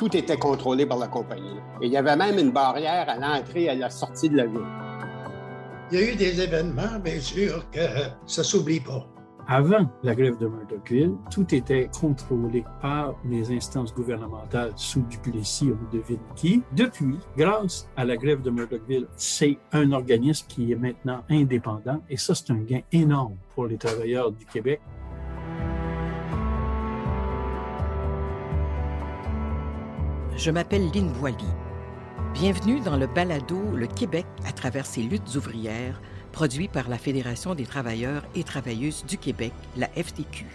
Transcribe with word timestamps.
tout 0.00 0.16
était 0.16 0.38
contrôlé 0.38 0.86
par 0.86 0.96
la 0.96 1.08
compagnie. 1.08 1.58
Et 1.82 1.86
il 1.86 1.92
y 1.92 1.96
avait 1.98 2.16
même 2.16 2.38
une 2.38 2.52
barrière 2.52 3.06
à 3.06 3.16
l'entrée 3.16 3.64
et 3.64 3.68
à 3.68 3.74
la 3.74 3.90
sortie 3.90 4.30
de 4.30 4.36
la 4.38 4.46
ville. 4.46 4.64
Il 5.92 6.00
y 6.00 6.02
a 6.02 6.12
eu 6.12 6.16
des 6.16 6.40
événements, 6.40 6.98
bien 7.04 7.20
sûr, 7.20 7.68
que 7.70 7.80
ça 8.24 8.42
s'oublie 8.42 8.80
pas. 8.80 9.06
Avant 9.46 9.90
la 10.02 10.14
grève 10.14 10.38
de 10.38 10.46
Murdochville, 10.46 11.16
tout 11.30 11.54
était 11.54 11.90
contrôlé 12.00 12.64
par 12.80 13.14
les 13.28 13.54
instances 13.54 13.92
gouvernementales 13.92 14.72
sous 14.74 15.02
Duplessis 15.02 15.70
ou 15.70 15.78
de 15.94 16.02
qui, 16.34 16.62
depuis, 16.74 17.18
grâce 17.36 17.86
à 17.94 18.06
la 18.06 18.16
grève 18.16 18.40
de 18.40 18.48
Murdochville, 18.48 19.06
c'est 19.16 19.58
un 19.72 19.92
organisme 19.92 20.46
qui 20.48 20.72
est 20.72 20.76
maintenant 20.76 21.24
indépendant 21.28 22.00
et 22.08 22.16
ça, 22.16 22.34
c'est 22.34 22.50
un 22.52 22.62
gain 22.62 22.80
énorme 22.90 23.36
pour 23.54 23.66
les 23.66 23.76
travailleurs 23.76 24.32
du 24.32 24.46
Québec. 24.46 24.80
Je 30.40 30.50
m'appelle 30.50 30.90
Lynne 30.90 31.12
Boily. 31.12 31.44
Bienvenue 32.32 32.80
dans 32.80 32.96
le 32.96 33.06
balado 33.06 33.60
Le 33.76 33.86
Québec 33.86 34.24
à 34.46 34.52
travers 34.52 34.86
ses 34.86 35.02
luttes 35.02 35.34
ouvrières 35.34 36.00
produit 36.32 36.66
par 36.66 36.88
la 36.88 36.96
Fédération 36.96 37.54
des 37.54 37.66
travailleurs 37.66 38.22
et 38.34 38.42
travailleuses 38.42 39.04
du 39.04 39.18
Québec, 39.18 39.52
la 39.76 39.88
FTQ. 39.88 40.46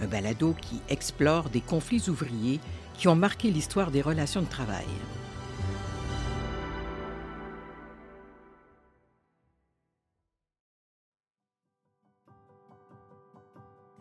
Un 0.00 0.06
balado 0.06 0.54
qui 0.62 0.80
explore 0.88 1.50
des 1.50 1.60
conflits 1.60 2.08
ouvriers 2.08 2.60
qui 2.96 3.08
ont 3.08 3.14
marqué 3.14 3.50
l'histoire 3.50 3.90
des 3.90 4.00
relations 4.00 4.40
de 4.40 4.46
travail. 4.46 4.86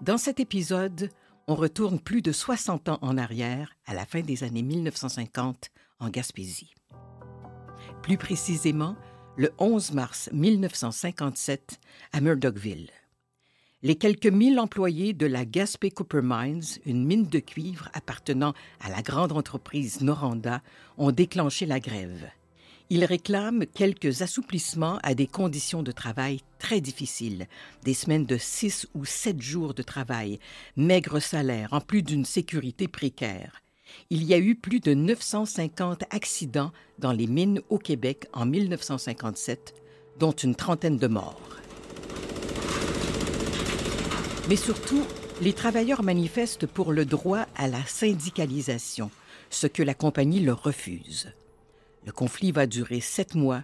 Dans 0.02 0.18
cet 0.18 0.40
épisode, 0.40 1.10
on 1.48 1.56
retourne 1.56 2.00
plus 2.00 2.22
de 2.22 2.32
60 2.32 2.90
ans 2.90 3.00
en 3.02 3.18
arrière, 3.18 3.76
à 3.86 3.94
la 3.94 4.06
fin 4.06 4.22
des 4.22 4.44
années 4.44 4.64
1950, 4.64 5.70
en 6.00 6.10
Gaspésie. 6.10 6.74
Plus 8.02 8.18
précisément, 8.18 8.96
le 9.38 9.52
11 9.60 9.94
mars 9.94 10.30
1957 10.34 11.80
à 12.14 12.22
Murdochville. 12.22 12.90
Les 13.84 13.96
quelques 13.96 14.26
mille 14.26 14.60
employés 14.60 15.14
de 15.14 15.28
la 15.28 15.46
Gaspé 15.46 15.92
Copper 15.92 16.22
Mines, 16.24 16.64
une 16.86 17.06
mine 17.06 17.28
de 17.28 17.40
cuivre 17.40 17.90
appartenant 17.94 18.54
à 18.80 18.90
la 18.90 19.04
grande 19.04 19.32
entreprise 19.32 20.02
Noranda, 20.02 20.64
ont 20.98 21.12
déclenché 21.12 21.68
la 21.68 21.80
grève. 21.80 22.26
Ils 22.90 23.06
réclament 23.06 23.66
quelques 23.66 24.22
assouplissements 24.22 25.00
à 25.04 25.16
des 25.16 25.28
conditions 25.28 25.84
de 25.84 25.92
travail 25.92 26.42
très 26.60 26.82
difficiles, 26.82 27.48
des 27.84 27.94
semaines 27.94 28.26
de 28.26 28.38
six 28.38 28.88
ou 28.94 29.06
sept 29.06 29.42
jours 29.42 29.74
de 29.74 29.84
travail, 29.84 30.40
maigre 30.76 31.20
salaire, 31.20 31.74
en 31.74 31.82
plus 31.82 32.04
d'une 32.04 32.26
sécurité 32.26 32.88
précaire 32.88 33.62
il 34.10 34.24
y 34.24 34.34
a 34.34 34.38
eu 34.38 34.56
plus 34.56 34.80
de 34.80 34.94
950 34.94 36.04
accidents 36.10 36.72
dans 37.00 37.12
les 37.12 37.28
mines 37.28 37.62
au 37.70 37.78
Québec 37.78 38.28
en 38.34 38.46
1957, 38.46 39.74
dont 40.20 40.32
une 40.32 40.56
trentaine 40.56 40.98
de 40.98 41.08
morts. 41.08 41.58
Mais 44.48 44.56
surtout, 44.56 45.04
les 45.42 45.54
travailleurs 45.54 46.04
manifestent 46.04 46.68
pour 46.68 46.94
le 46.94 47.06
droit 47.06 47.46
à 47.56 47.68
la 47.68 47.84
syndicalisation, 47.86 49.10
ce 49.50 49.68
que 49.68 49.84
la 49.84 49.94
compagnie 49.94 50.40
leur 50.40 50.62
refuse. 50.62 51.34
Le 52.06 52.12
conflit 52.12 52.52
va 52.52 52.68
durer 52.68 53.02
sept 53.02 53.36
mois 53.36 53.64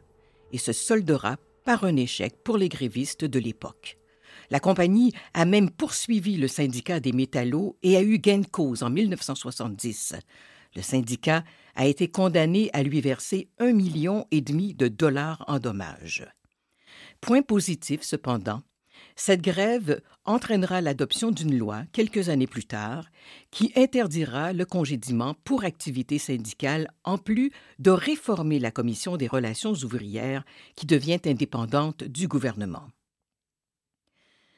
et 0.52 0.58
se 0.58 0.74
soldera 0.74 1.38
par 1.64 1.84
un 1.84 1.96
échec 1.96 2.44
pour 2.44 2.58
les 2.58 2.70
grévistes 2.70 3.26
de 3.26 3.40
l'époque. 3.40 3.98
La 4.50 4.60
compagnie 4.60 5.14
a 5.34 5.46
même 5.46 5.70
poursuivi 5.70 6.38
le 6.38 6.48
syndicat 6.48 7.00
des 7.00 7.12
métallos 7.12 7.78
et 7.84 7.96
a 7.96 8.02
eu 8.02 8.18
gain 8.18 8.40
de 8.40 8.48
cause 8.48 8.84
en 8.84 8.90
1970. 8.90 10.16
Le 10.76 10.82
syndicat 10.82 11.44
a 11.76 11.86
été 11.86 12.10
condamné 12.10 12.70
à 12.74 12.84
lui 12.84 13.02
verser 13.02 13.50
un 13.60 13.74
million 13.74 14.26
et 14.32 14.42
demi 14.42 14.74
de 14.74 14.88
dollars 14.88 15.44
en 15.48 15.60
dommages. 15.60 16.26
Point 17.22 17.44
positif 17.44 18.02
cependant, 18.02 18.64
cette 19.16 19.42
grève 19.42 20.02
entraînera 20.26 20.82
l'adoption 20.82 21.32
d'une 21.32 21.58
loi 21.58 21.84
quelques 21.92 22.30
années 22.30 22.48
plus 22.48 22.66
tard 22.66 23.06
qui 23.50 23.72
interdira 23.76 24.54
le 24.54 24.66
congédiement 24.66 25.36
pour 25.44 25.64
activité 25.64 26.20
syndicale 26.20 26.90
en 27.04 27.18
plus 27.18 27.52
de 27.80 27.92
réformer 27.92 28.60
la 28.60 28.72
Commission 28.72 29.18
des 29.18 29.28
relations 29.28 29.74
ouvrières 29.74 30.44
qui 30.76 30.86
devient 30.86 31.20
indépendante 31.26 32.04
du 32.04 32.28
gouvernement. 32.28 32.88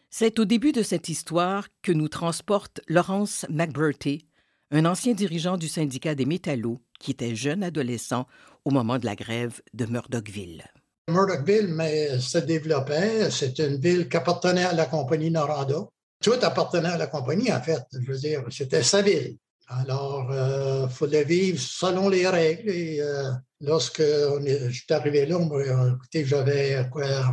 C'est 0.09 0.38
au 0.38 0.46
début 0.46 0.74
de 0.74 0.84
cette 0.84 1.09
histoire 1.09 1.68
que 1.81 1.92
nous 1.92 2.08
transporte 2.08 2.81
Laurence 2.88 3.47
McBurty, 3.50 4.28
un 4.69 4.86
ancien 4.86 5.13
dirigeant 5.13 5.58
du 5.58 5.68
syndicat 5.68 6.13
des 6.13 6.25
métallos 6.25 6.80
qui 7.00 7.12
était 7.12 7.36
jeune 7.36 7.63
adolescent 7.63 8.28
au 8.66 8.72
moment 8.72 9.00
de 9.00 9.06
la 9.06 9.16
grève 9.16 9.62
de 9.74 9.86
Murdochville. 9.86 10.66
Murdochville 11.09 11.68
mais, 11.68 12.19
se 12.19 12.38
développait. 12.38 13.30
C'est 13.31 13.59
une 13.59 13.78
ville 13.78 14.09
qui 14.09 14.18
appartenait 14.18 14.66
à 14.66 14.74
la 14.74 14.86
compagnie 14.86 15.31
Noranda. 15.31 15.86
Tout 16.22 16.40
appartenait 16.41 16.90
à 16.90 16.97
la 16.97 17.08
compagnie, 17.08 17.52
en 17.52 17.62
fait. 17.62 17.84
Je 17.91 18.12
veux 18.12 18.18
dire, 18.18 18.44
c'était 18.50 18.84
sa 18.84 19.02
ville. 19.02 19.38
Alors, 19.68 20.28
il 20.30 20.36
euh, 20.36 20.88
fallait 20.88 21.24
vivre 21.24 21.59
selon 21.59 22.09
les 22.09 22.28
règles. 22.28 22.69
Euh, 22.69 23.31
lorsque 23.62 24.02
je 24.02 24.69
suis 24.72 24.94
arrivé 24.94 25.25
là, 25.25 25.40
écoutez, 25.40 26.25
j'avais 26.25 26.86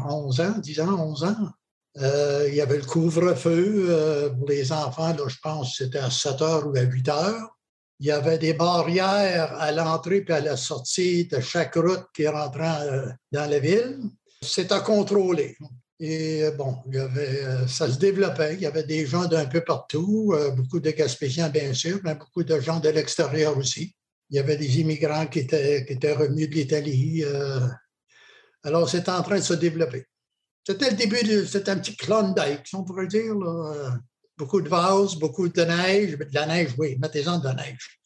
11 0.08 0.40
ans, 0.40 0.58
10 0.58 0.80
ans, 0.80 1.08
11 1.10 1.24
ans. 1.24 1.50
Euh, 1.98 2.46
il 2.48 2.54
y 2.54 2.60
avait 2.60 2.76
le 2.76 2.84
couvre-feu 2.84 3.86
euh, 3.88 4.30
pour 4.30 4.48
les 4.48 4.70
enfants, 4.72 5.14
je 5.26 5.36
pense 5.42 5.76
que 5.76 5.84
c'était 5.84 5.98
à 5.98 6.10
7 6.10 6.42
heures 6.42 6.66
ou 6.66 6.76
à 6.76 6.82
8 6.82 7.08
heures. 7.08 7.58
Il 8.00 8.06
y 8.06 8.10
avait 8.10 8.38
des 8.38 8.54
barrières 8.54 9.52
à 9.60 9.72
l'entrée 9.72 10.24
et 10.26 10.32
à 10.32 10.40
la 10.40 10.56
sortie 10.56 11.26
de 11.26 11.38
chaque 11.40 11.74
route 11.74 12.06
qui 12.14 12.26
rentrait 12.26 12.88
euh, 12.88 13.08
dans 13.30 13.48
la 13.48 13.58
ville. 13.58 14.00
C'était 14.40 14.80
contrôlé. 14.80 15.58
Et 15.98 16.50
bon, 16.56 16.78
il 16.86 16.94
y 16.94 16.98
avait, 16.98 17.68
ça 17.68 17.90
se 17.90 17.98
développait. 17.98 18.54
Il 18.54 18.62
y 18.62 18.66
avait 18.66 18.84
des 18.84 19.04
gens 19.04 19.26
d'un 19.26 19.44
peu 19.44 19.60
partout, 19.60 20.34
beaucoup 20.56 20.80
de 20.80 20.90
Gaspésiens, 20.92 21.50
bien 21.50 21.74
sûr, 21.74 22.00
mais 22.02 22.14
beaucoup 22.14 22.42
de 22.42 22.58
gens 22.58 22.80
de 22.80 22.88
l'extérieur 22.88 23.58
aussi. 23.58 23.94
Il 24.30 24.36
y 24.36 24.38
avait 24.38 24.56
des 24.56 24.80
immigrants 24.80 25.26
qui 25.26 25.40
étaient, 25.40 25.84
qui 25.84 25.92
étaient 25.92 26.14
revenus 26.14 26.48
de 26.48 26.54
l'Italie. 26.54 27.22
alors, 28.64 28.88
c'était 28.88 29.10
en 29.10 29.22
train 29.22 29.36
de 29.36 29.44
se 29.44 29.52
développer. 29.52 30.06
C'était 30.66 30.90
le 30.90 30.96
début, 30.96 31.46
c'était 31.46 31.72
un 31.72 31.78
petit 31.78 31.96
Klondike, 31.96 32.66
on 32.72 32.82
pourrait 32.82 33.06
dire. 33.06 33.34
Beaucoup 34.40 34.62
de 34.62 34.70
vases, 34.70 35.16
beaucoup 35.16 35.50
de 35.50 35.62
neige. 35.62 36.16
De 36.16 36.26
la 36.32 36.46
neige, 36.46 36.70
oui, 36.78 36.96
mettez-en 36.98 37.40
de 37.40 37.44
la 37.44 37.52
neige. 37.52 38.00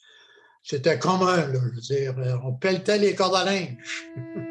C'était 0.65 0.99
commun, 0.99 1.47
je 1.53 1.59
veux 1.59 1.81
dire. 1.81 2.41
On 2.45 2.55
pelletait 2.55 2.99
les 2.99 3.15
cordes 3.15 3.37
à 3.37 3.45
linge. 3.45 3.77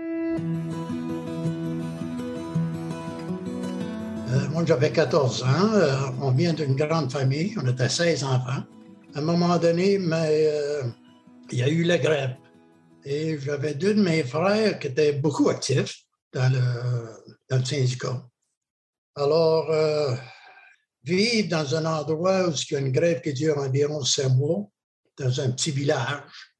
Euh, 4.33 4.49
moi, 4.49 4.63
j'avais 4.65 4.91
14 4.91 5.43
ans. 5.43 5.73
Euh, 5.75 5.95
on 6.19 6.31
vient 6.31 6.53
d'une 6.53 6.75
grande 6.75 7.11
famille. 7.11 7.55
On 7.61 7.67
était 7.67 7.87
16 7.87 8.23
enfants. 8.23 8.63
À 9.13 9.19
un 9.19 9.21
moment 9.21 9.55
donné, 9.59 9.99
mais, 9.99 10.47
euh, 10.51 10.81
il 11.51 11.59
y 11.59 11.61
a 11.61 11.69
eu 11.69 11.83
la 11.83 11.99
grève. 11.99 12.35
Et 13.05 13.37
j'avais 13.37 13.75
deux 13.75 13.93
de 13.93 14.01
mes 14.01 14.23
frères 14.23 14.79
qui 14.79 14.87
étaient 14.87 15.13
beaucoup 15.13 15.49
actifs 15.49 16.05
dans 16.33 16.51
le, 16.51 17.55
le 17.55 17.63
syndicat. 17.63 18.25
Alors, 19.15 19.69
euh, 19.69 20.15
vivre 21.03 21.49
dans 21.49 21.75
un 21.75 21.85
endroit 21.85 22.47
où 22.47 22.51
il 22.51 22.73
y 22.73 22.75
a 22.75 22.79
une 22.79 22.91
grève 22.91 23.21
qui 23.21 23.33
dure 23.33 23.57
environ 23.57 24.03
cinq 24.03 24.29
mois, 24.29 24.69
dans 25.17 25.41
un 25.41 25.51
petit 25.51 25.71
village, 25.71 26.55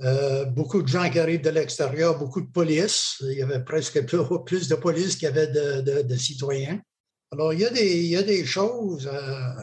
euh, 0.00 0.44
beaucoup 0.46 0.82
de 0.82 0.88
gens 0.88 1.08
qui 1.08 1.18
arrivent 1.18 1.42
de 1.42 1.50
l'extérieur, 1.50 2.18
beaucoup 2.18 2.40
de 2.40 2.50
police. 2.50 3.16
Il 3.22 3.38
y 3.38 3.42
avait 3.42 3.62
presque 3.62 4.04
plus, 4.46 4.68
de 4.68 4.74
police 4.74 5.16
qu'il 5.16 5.24
y 5.24 5.30
avait 5.30 5.46
de, 5.46 6.16
citoyens. 6.16 6.80
Alors, 7.32 7.52
il 7.52 7.60
y 7.60 8.16
a 8.16 8.22
des, 8.22 8.44
choses 8.44 9.08
euh, 9.12 9.62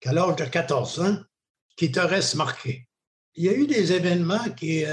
qu'à 0.00 0.12
l'âge 0.12 0.36
de 0.36 0.44
14 0.44 1.00
ans 1.00 1.18
qui 1.76 1.90
te 1.90 2.00
restent 2.00 2.36
marquées. 2.36 2.86
Il 3.34 3.44
y 3.44 3.48
a 3.48 3.52
eu 3.52 3.66
des 3.66 3.92
événements 3.92 4.50
qui, 4.56 4.84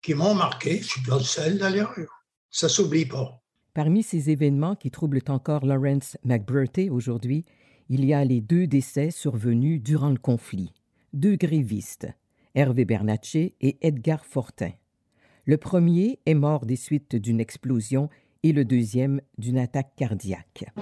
qui 0.00 0.14
m'ont 0.14 0.34
marqué. 0.34 0.80
Je 0.80 0.86
suis 0.86 1.02
pas 1.02 1.18
le 1.18 1.24
seul 1.24 1.58
d'ailleurs 1.58 1.92
ça 2.56 2.70
s'oublie 2.70 3.04
pas. 3.04 3.42
Parmi 3.76 4.02
ces 4.02 4.30
événements 4.30 4.74
qui 4.74 4.90
troublent 4.90 5.20
encore 5.28 5.66
Lawrence 5.66 6.16
McBurty 6.24 6.88
aujourd'hui, 6.88 7.44
il 7.90 8.06
y 8.06 8.14
a 8.14 8.24
les 8.24 8.40
deux 8.40 8.66
décès 8.66 9.10
survenus 9.10 9.82
durant 9.82 10.08
le 10.08 10.16
conflit. 10.16 10.72
Deux 11.12 11.36
grévistes, 11.36 12.08
Hervé 12.54 12.86
Bernatchez 12.86 13.54
et 13.60 13.76
Edgar 13.82 14.24
Fortin. 14.24 14.70
Le 15.44 15.58
premier 15.58 16.20
est 16.24 16.32
mort 16.32 16.64
des 16.64 16.74
suites 16.74 17.16
d'une 17.16 17.38
explosion 17.38 18.08
et 18.42 18.54
le 18.54 18.64
deuxième 18.64 19.20
d'une 19.36 19.58
attaque 19.58 19.94
cardiaque. 19.94 20.72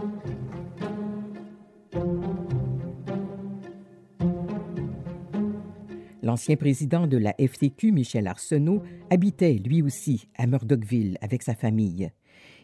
L'ancien 6.25 6.57
président 6.57 7.07
de 7.07 7.19
la 7.19 7.35
FTQ, 7.35 7.93
Michel 7.93 8.27
Arsenault, 8.27 8.83
habitait 9.11 9.61
lui 9.63 9.83
aussi 9.83 10.27
à 10.39 10.47
Murdochville 10.47 11.19
avec 11.21 11.43
sa 11.43 11.55
famille. 11.55 12.11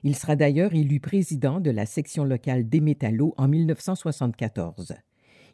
Il 0.02 0.16
sera 0.16 0.34
d'ailleurs 0.34 0.72
élu 0.72 0.98
président 0.98 1.60
de 1.60 1.70
la 1.70 1.84
section 1.84 2.24
locale 2.24 2.70
des 2.70 2.80
métallos 2.80 3.34
en 3.36 3.48
1974. 3.48 4.94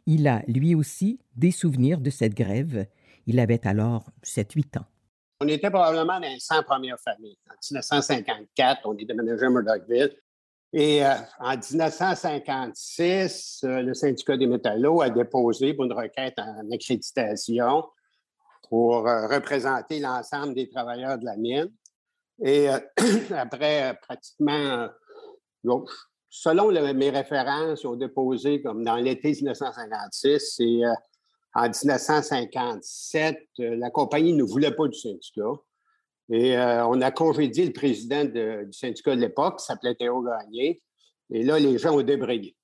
Il 0.05 0.25
a, 0.29 0.41
lui 0.47 0.73
aussi, 0.73 1.19
des 1.35 1.51
souvenirs 1.51 1.99
de 1.99 2.09
cette 2.09 2.33
grève. 2.33 2.85
Il 3.25 3.41
avait 3.41 3.67
alors 3.67 4.05
7-8 4.23 4.79
ans. 4.79 4.85
On 5.41 5.47
était 5.49 5.69
probablement 5.69 6.21
dans 6.21 6.29
les 6.29 6.39
100 6.39 6.63
premières 6.63 7.01
familles. 7.01 7.37
En 7.49 7.55
1954, 7.71 8.83
on 8.85 8.97
est 8.97 9.03
déménagé 9.03 9.47
à 9.47 9.49
Murdochville. 9.49 10.15
Et 10.71 11.05
euh, 11.05 11.13
en 11.41 11.57
1956, 11.57 13.65
euh, 13.65 13.81
le 13.81 13.93
syndicat 13.93 14.37
des 14.37 14.47
métallos 14.47 15.01
a 15.01 15.09
déposé 15.09 15.73
pour 15.73 15.83
une 15.83 15.93
requête 15.93 16.35
en 16.37 16.71
accréditation 16.71 17.83
pour 18.69 19.07
euh, 19.07 19.27
représenter 19.27 19.99
l'ensemble 19.99 20.53
des 20.53 20.69
travailleurs 20.69 21.17
de 21.17 21.25
la 21.25 21.35
mine. 21.35 21.71
Et 22.43 22.67
après 23.31 23.97
pratiquement, 24.01 24.87
selon 26.29 26.71
mes 26.93 27.09
références, 27.09 27.83
ont 27.85 27.95
déposé 27.95 28.61
comme 28.61 28.83
dans 28.83 28.97
l'été 28.97 29.29
1956 29.29 30.57
et 30.59 30.83
en 31.55 31.63
1957, 31.63 33.37
la 33.57 33.89
compagnie 33.89 34.33
ne 34.33 34.43
voulait 34.43 34.75
pas 34.75 34.87
du 34.87 34.97
syndicat. 34.97 35.53
Et 36.29 36.57
euh, 36.57 36.85
on 36.87 37.01
a 37.01 37.11
congédié 37.11 37.65
le 37.65 37.73
président 37.73 38.25
du 38.25 38.71
syndicat 38.71 39.15
de 39.15 39.21
l'époque, 39.21 39.59
qui 39.59 39.65
s'appelait 39.65 39.95
Théo 39.95 40.21
Gagné. 40.21 40.81
Et 41.29 41.43
là, 41.43 41.57
les 41.57 41.77
gens 41.77 41.97
ont 41.97 42.01
débrayé. 42.01 42.55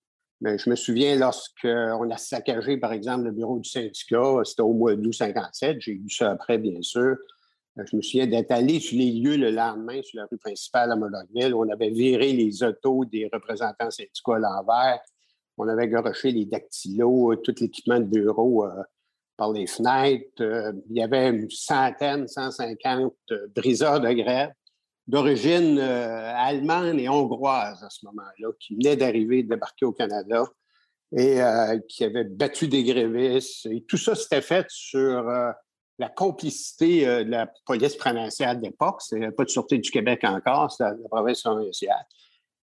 Mais 0.43 0.57
je 0.57 0.69
me 0.69 0.75
souviens 0.75 1.15
lorsqu'on 1.15 2.11
a 2.11 2.17
saccagé, 2.17 2.75
par 2.75 2.91
exemple, 2.91 3.23
le 3.23 3.31
bureau 3.31 3.59
du 3.59 3.69
syndicat, 3.69 4.41
c'était 4.43 4.61
au 4.61 4.73
mois 4.73 4.93
d'août 4.93 5.13
57, 5.13 5.77
j'ai 5.79 5.93
vu 5.93 6.09
ça 6.09 6.31
après, 6.31 6.57
bien 6.57 6.81
sûr. 6.81 7.15
Euh, 7.79 7.83
je 7.89 7.95
me 7.95 8.01
souviens 8.01 8.27
d'être 8.27 8.51
allé 8.51 8.81
sur 8.81 8.97
les 8.97 9.09
lieux 9.09 9.37
le 9.37 9.51
lendemain, 9.51 10.01
sur 10.03 10.19
la 10.19 10.27
rue 10.29 10.37
principale 10.37 10.91
à 10.91 10.97
Murdochville. 10.97 11.55
On 11.55 11.69
avait 11.69 11.91
viré 11.91 12.33
les 12.33 12.61
autos 12.61 13.05
des 13.05 13.29
représentants 13.31 13.89
syndicaux 13.89 14.33
à 14.33 14.39
l'envers. 14.39 14.99
On 15.57 15.65
avait 15.69 15.87
garoché 15.87 16.31
les 16.31 16.45
dactylos, 16.45 17.37
tout 17.37 17.55
l'équipement 17.61 18.01
de 18.01 18.05
bureau 18.05 18.65
euh, 18.65 18.83
par 19.37 19.53
les 19.53 19.65
fenêtres. 19.65 20.41
Euh, 20.41 20.73
il 20.89 20.97
y 20.97 21.01
avait 21.01 21.29
une 21.29 21.49
centaine, 21.49 22.27
150 22.27 23.13
euh, 23.31 23.47
briseurs 23.55 24.01
de 24.01 24.11
grève 24.11 24.51
d'origine 25.07 25.77
euh, 25.79 26.33
allemande 26.35 26.99
et 26.99 27.09
hongroise 27.09 27.83
à 27.83 27.89
ce 27.89 28.05
moment-là, 28.05 28.51
qui 28.59 28.75
venaient 28.75 28.95
d'arriver, 28.95 29.43
de 29.43 29.49
débarquer 29.49 29.85
au 29.85 29.91
Canada 29.91 30.45
et 31.15 31.39
qui 31.87 32.03
avaient 32.03 32.23
battu 32.23 32.67
des 32.67 32.83
grévistes. 32.83 33.67
Et 33.67 33.83
tout 33.83 33.97
ça, 33.97 34.15
s'était 34.15 34.41
fait 34.41 34.65
sur 34.69 35.21
la 35.99 36.09
complicité 36.09 37.05
de 37.05 37.29
la 37.29 37.47
police 37.67 37.95
provinciale. 37.95 38.59
Ce 38.99 39.15
n'était 39.15 39.31
pas 39.31 39.43
de 39.43 39.49
Sûreté 39.49 39.77
du 39.77 39.91
Québec 39.91 40.21
encore, 40.23 40.71
c'était 40.71 40.89
la 40.89 41.07
province 41.07 41.43
provinciale. 41.43 42.03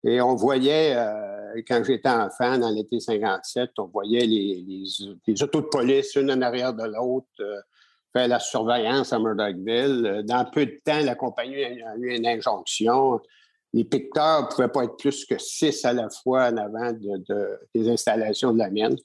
Et 0.06 0.20
on 0.20 0.36
voyait, 0.36 0.94
euh, 0.94 1.62
quand 1.66 1.82
j'étais 1.84 2.08
enfant, 2.08 2.58
dans 2.58 2.70
l'été 2.70 3.00
57, 3.00 3.70
on 3.78 3.86
voyait 3.86 4.24
les, 4.24 5.42
autos 5.42 5.62
de 5.62 5.66
police, 5.66 6.14
une 6.14 6.30
en 6.30 6.40
arrière 6.42 6.72
de 6.72 6.84
l'autre, 6.84 7.26
euh, 8.16 8.26
la 8.26 8.38
surveillance 8.38 9.12
à 9.12 9.18
Murdochville. 9.18 10.06
Euh, 10.06 10.22
dans 10.22 10.44
peu 10.44 10.66
de 10.66 10.76
temps, 10.84 11.00
la 11.00 11.14
compagnie 11.14 11.62
a 11.64 11.96
eu 11.96 12.14
une 12.14 12.26
injonction. 12.26 13.20
Les 13.72 13.84
picteurs 13.84 14.42
ne 14.42 14.46
pouvaient 14.48 14.68
pas 14.68 14.84
être 14.84 14.96
plus 14.96 15.24
que 15.24 15.38
six 15.38 15.84
à 15.84 15.92
la 15.92 16.08
fois 16.08 16.48
en 16.50 16.56
avant 16.56 16.92
de, 16.92 17.58
des 17.74 17.88
installations 17.88 18.52
de 18.52 18.58
la 18.58 18.70
mine. 18.70 18.96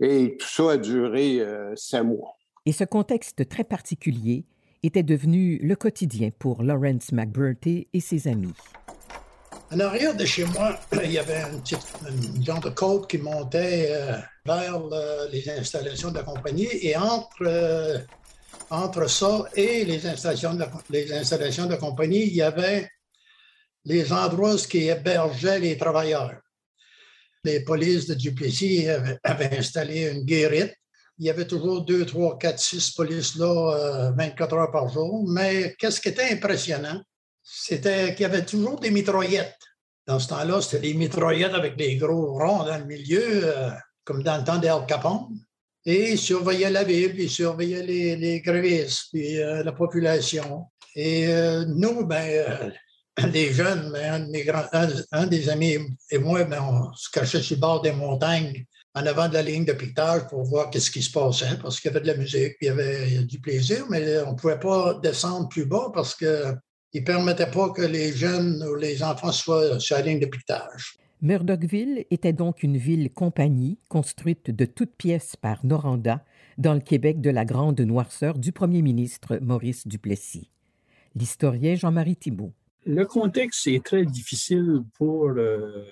Et 0.00 0.36
tout 0.38 0.46
ça 0.46 0.72
a 0.72 0.76
duré 0.76 1.42
cinq 1.74 2.04
mois. 2.04 2.36
Et 2.66 2.72
ce 2.72 2.84
contexte 2.84 3.48
très 3.48 3.64
particulier 3.64 4.44
était 4.82 5.02
devenu 5.02 5.58
le 5.58 5.74
quotidien 5.74 6.30
pour 6.38 6.62
Lawrence 6.62 7.10
McBurty 7.12 7.88
et 7.92 8.00
ses 8.00 8.28
amis. 8.28 8.52
En 9.72 9.80
arrière 9.80 10.14
de 10.14 10.24
chez 10.24 10.44
moi, 10.44 10.78
il 11.04 11.12
y 11.12 11.18
avait 11.18 11.42
une 11.52 11.60
petite 11.60 11.80
genre 12.44 12.60
de 12.60 12.70
côte 12.70 13.08
qui 13.08 13.18
montait 13.18 13.88
euh, 13.90 14.16
vers 14.44 14.80
les 15.32 15.48
installations 15.50 16.10
de 16.10 16.16
la 16.16 16.22
compagnie. 16.22 16.68
Et 16.82 16.96
entre, 16.96 17.42
euh, 17.42 17.98
entre 18.70 19.08
ça 19.08 19.44
et 19.54 19.84
les 19.84 20.06
installations, 20.06 20.54
de 20.54 21.76
compagnie, 21.76 22.24
il 22.24 22.34
y 22.34 22.42
avait 22.42 22.88
les 23.84 24.12
endroits 24.12 24.56
qui 24.56 24.88
hébergeaient 24.88 25.60
les 25.60 25.76
travailleurs. 25.76 26.40
Les 27.44 27.60
polices 27.60 28.06
de 28.06 28.14
Duplessis 28.14 28.88
avaient, 28.88 29.58
installé 29.58 30.10
une 30.10 30.24
guérite. 30.24 30.74
Il 31.18 31.26
y 31.26 31.30
avait 31.30 31.46
toujours 31.46 31.82
deux, 31.82 32.04
trois, 32.04 32.36
quatre, 32.36 32.58
six 32.58 32.90
polices 32.90 33.36
là 33.36 34.12
24 34.16 34.52
euh, 34.52 34.56
heures 34.56 34.70
par 34.72 34.88
jour. 34.88 35.24
Mais 35.28 35.74
qu'est-ce 35.78 36.00
qui 36.00 36.08
était 36.08 36.32
impressionnant, 36.32 37.00
c'était 37.42 38.14
qu'il 38.14 38.22
y 38.22 38.26
avait 38.26 38.44
toujours 38.44 38.80
des 38.80 38.90
mitraillettes. 38.90 39.56
Dans 40.06 40.18
ce 40.18 40.28
temps-là, 40.28 40.60
c'était 40.60 40.88
des 40.88 40.94
mitraillettes 40.94 41.54
avec 41.54 41.76
des 41.76 41.96
gros 41.96 42.36
ronds 42.36 42.64
dans 42.64 42.78
le 42.78 42.84
milieu, 42.84 43.44
euh, 43.44 43.70
comme 44.04 44.22
dans 44.22 44.36
le 44.36 44.44
temps 44.44 44.58
d'Al 44.58 44.84
Capone. 44.86 45.45
Et 45.88 46.12
ils 46.12 46.18
surveillaient 46.18 46.70
la 46.70 46.82
ville, 46.82 47.14
ils 47.16 47.30
surveillaient 47.30 47.84
les, 47.84 48.16
les 48.16 48.40
grévistes, 48.40 49.06
puis 49.12 49.40
euh, 49.40 49.62
la 49.62 49.70
population. 49.70 50.64
Et 50.96 51.28
euh, 51.28 51.64
nous, 51.64 52.04
ben, 52.04 52.74
les 53.32 53.52
jeunes, 53.52 53.92
ben, 53.92 54.28
un, 55.12 55.26
des 55.26 55.48
amis 55.48 55.78
et 56.10 56.18
moi, 56.18 56.42
ben, 56.42 56.60
on 56.60 56.92
se 56.94 57.08
cachait 57.08 57.40
sur 57.40 57.54
le 57.54 57.60
bord 57.60 57.82
des 57.82 57.92
montagnes 57.92 58.64
en 58.94 59.06
avant 59.06 59.28
de 59.28 59.34
la 59.34 59.42
ligne 59.42 59.64
de 59.64 59.74
piquetage 59.74 60.26
pour 60.28 60.42
voir 60.42 60.70
qu'est-ce 60.70 60.90
qui 60.90 61.02
se 61.02 61.12
passait, 61.12 61.56
parce 61.62 61.78
qu'il 61.78 61.92
y 61.92 61.94
avait 61.94 62.00
de 62.00 62.06
la 62.08 62.16
musique, 62.16 62.56
il 62.60 62.66
y 62.66 62.70
avait 62.70 63.22
du 63.22 63.38
plaisir, 63.38 63.86
mais 63.88 64.18
on 64.22 64.32
ne 64.32 64.36
pouvait 64.36 64.58
pas 64.58 64.94
descendre 64.94 65.48
plus 65.48 65.66
bas 65.66 65.90
parce 65.94 66.14
que 66.14 66.52
il 66.94 67.02
ne 67.02 67.06
permettait 67.06 67.50
pas 67.50 67.68
que 67.70 67.82
les 67.82 68.12
jeunes 68.12 68.64
ou 68.64 68.74
les 68.74 69.02
enfants 69.02 69.32
soient 69.32 69.78
sur 69.78 69.96
la 69.96 70.02
ligne 70.02 70.18
de 70.18 70.26
piquetage. 70.26 70.96
Murdochville 71.26 72.06
était 72.12 72.32
donc 72.32 72.62
une 72.62 72.76
ville-compagnie 72.76 73.80
construite 73.88 74.52
de 74.52 74.64
toutes 74.64 74.94
pièces 74.94 75.34
par 75.34 75.66
Noranda 75.66 76.24
dans 76.56 76.72
le 76.72 76.78
Québec 76.78 77.20
de 77.20 77.30
la 77.30 77.44
grande 77.44 77.80
noirceur 77.80 78.38
du 78.38 78.52
premier 78.52 78.80
ministre 78.80 79.40
Maurice 79.42 79.88
Duplessis. 79.88 80.52
L'historien 81.16 81.74
Jean-Marie 81.74 82.14
Thibault. 82.14 82.52
Le 82.84 83.04
contexte 83.06 83.66
est 83.66 83.84
très 83.84 84.04
difficile 84.04 84.84
pour 84.94 85.30
euh, 85.30 85.84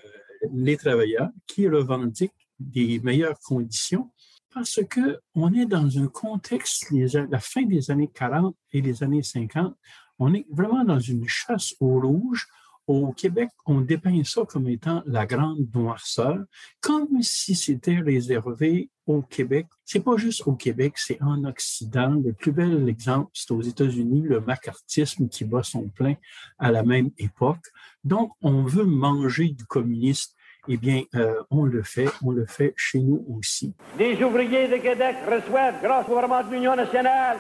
les 0.53 0.77
travailleurs 0.77 1.31
qui 1.49 1.67
revendiquent 1.67 2.49
des 2.61 3.01
meilleures 3.01 3.41
conditions 3.41 4.13
parce 4.55 4.79
que 4.89 5.19
on 5.35 5.53
est 5.53 5.67
dans 5.67 5.99
un 5.99 6.07
contexte, 6.07 6.93
la 6.93 7.41
fin 7.41 7.63
des 7.63 7.91
années 7.91 8.11
40 8.15 8.55
et 8.73 8.81
les 8.81 9.03
années 9.03 9.25
50, 9.25 9.75
on 10.21 10.33
est 10.33 10.47
vraiment 10.49 10.85
dans 10.85 11.01
une 11.01 11.27
chasse 11.27 11.75
au 11.81 11.99
rouge. 11.99 12.47
Au 12.87 13.13
Québec, 13.13 13.49
on 13.67 13.81
dépeint 13.81 14.23
ça 14.25 14.43
comme 14.47 14.69
étant 14.69 15.03
la 15.07 15.25
grande 15.25 15.67
noirceur, 15.75 16.39
comme 16.81 17.23
si 17.23 17.55
c'était 17.55 17.99
réservé 17.99 18.91
au 19.07 19.23
Québec. 19.23 19.67
C'est 19.85 20.01
pas 20.01 20.17
juste 20.17 20.47
au 20.47 20.53
Québec, 20.53 20.95
c'est 20.97 21.21
en 21.23 21.45
Occident. 21.45 22.21
Le 22.23 22.33
plus 22.33 22.53
bel 22.53 22.89
exemple, 22.89 23.31
c'est 23.33 23.51
aux 23.53 23.63
États-Unis, 23.63 24.23
le 24.23 24.41
macartisme 24.41 25.29
qui 25.29 25.45
bat 25.45 25.63
son 25.63 25.89
plein 25.89 26.15
à 26.59 26.71
la 26.71 26.83
même 26.83 27.11
époque. 27.19 27.65
Donc, 28.05 28.33
on 28.43 28.65
veut 28.65 28.85
manger 28.85 29.49
du 29.49 29.65
communiste 29.65 30.35
eh 30.69 30.77
bien, 30.77 31.03
euh, 31.15 31.43
on 31.51 31.65
le 31.65 31.83
fait, 31.83 32.09
on 32.25 32.31
le 32.31 32.47
fait 32.47 32.73
chez 32.77 32.99
nous 32.99 33.25
aussi. 33.37 33.75
Les 33.99 34.23
ouvriers 34.23 34.69
de 34.69 34.77
Québec 34.77 35.17
reçoivent, 35.31 35.75
grâce 35.83 36.07
au 36.07 36.09
gouvernement 36.09 36.43
de 36.43 36.55
l'Union 36.55 36.75
nationale, 36.75 37.39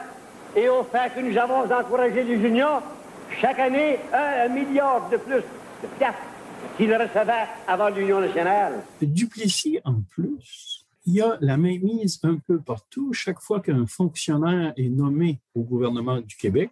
et 0.54 0.68
au 0.68 0.84
fait 0.84 1.12
que 1.14 1.20
nous 1.20 1.36
avons 1.36 1.64
encouragé 1.72 2.22
les 2.22 2.34
unions, 2.34 2.82
chaque 3.40 3.58
année, 3.58 3.98
un, 4.12 4.48
milliard 4.48 5.08
de 5.10 5.16
plus 5.16 5.42
de 5.82 5.88
piastres 5.98 6.20
qu'ils 6.76 6.94
recevaient 6.94 7.46
avant 7.66 7.88
l'Union 7.88 8.20
nationale. 8.20 8.82
Duplessis, 9.00 9.80
en 9.84 10.00
plus, 10.02 10.84
il 11.06 11.14
y 11.14 11.20
a 11.20 11.36
la 11.40 11.56
mainmise 11.56 12.18
un 12.22 12.38
peu 12.38 12.60
partout. 12.60 13.12
Chaque 13.12 13.40
fois 13.40 13.60
qu'un 13.60 13.86
fonctionnaire 13.86 14.72
est 14.76 14.88
nommé 14.88 15.40
au 15.54 15.62
gouvernement 15.62 16.20
du 16.20 16.36
Québec, 16.36 16.70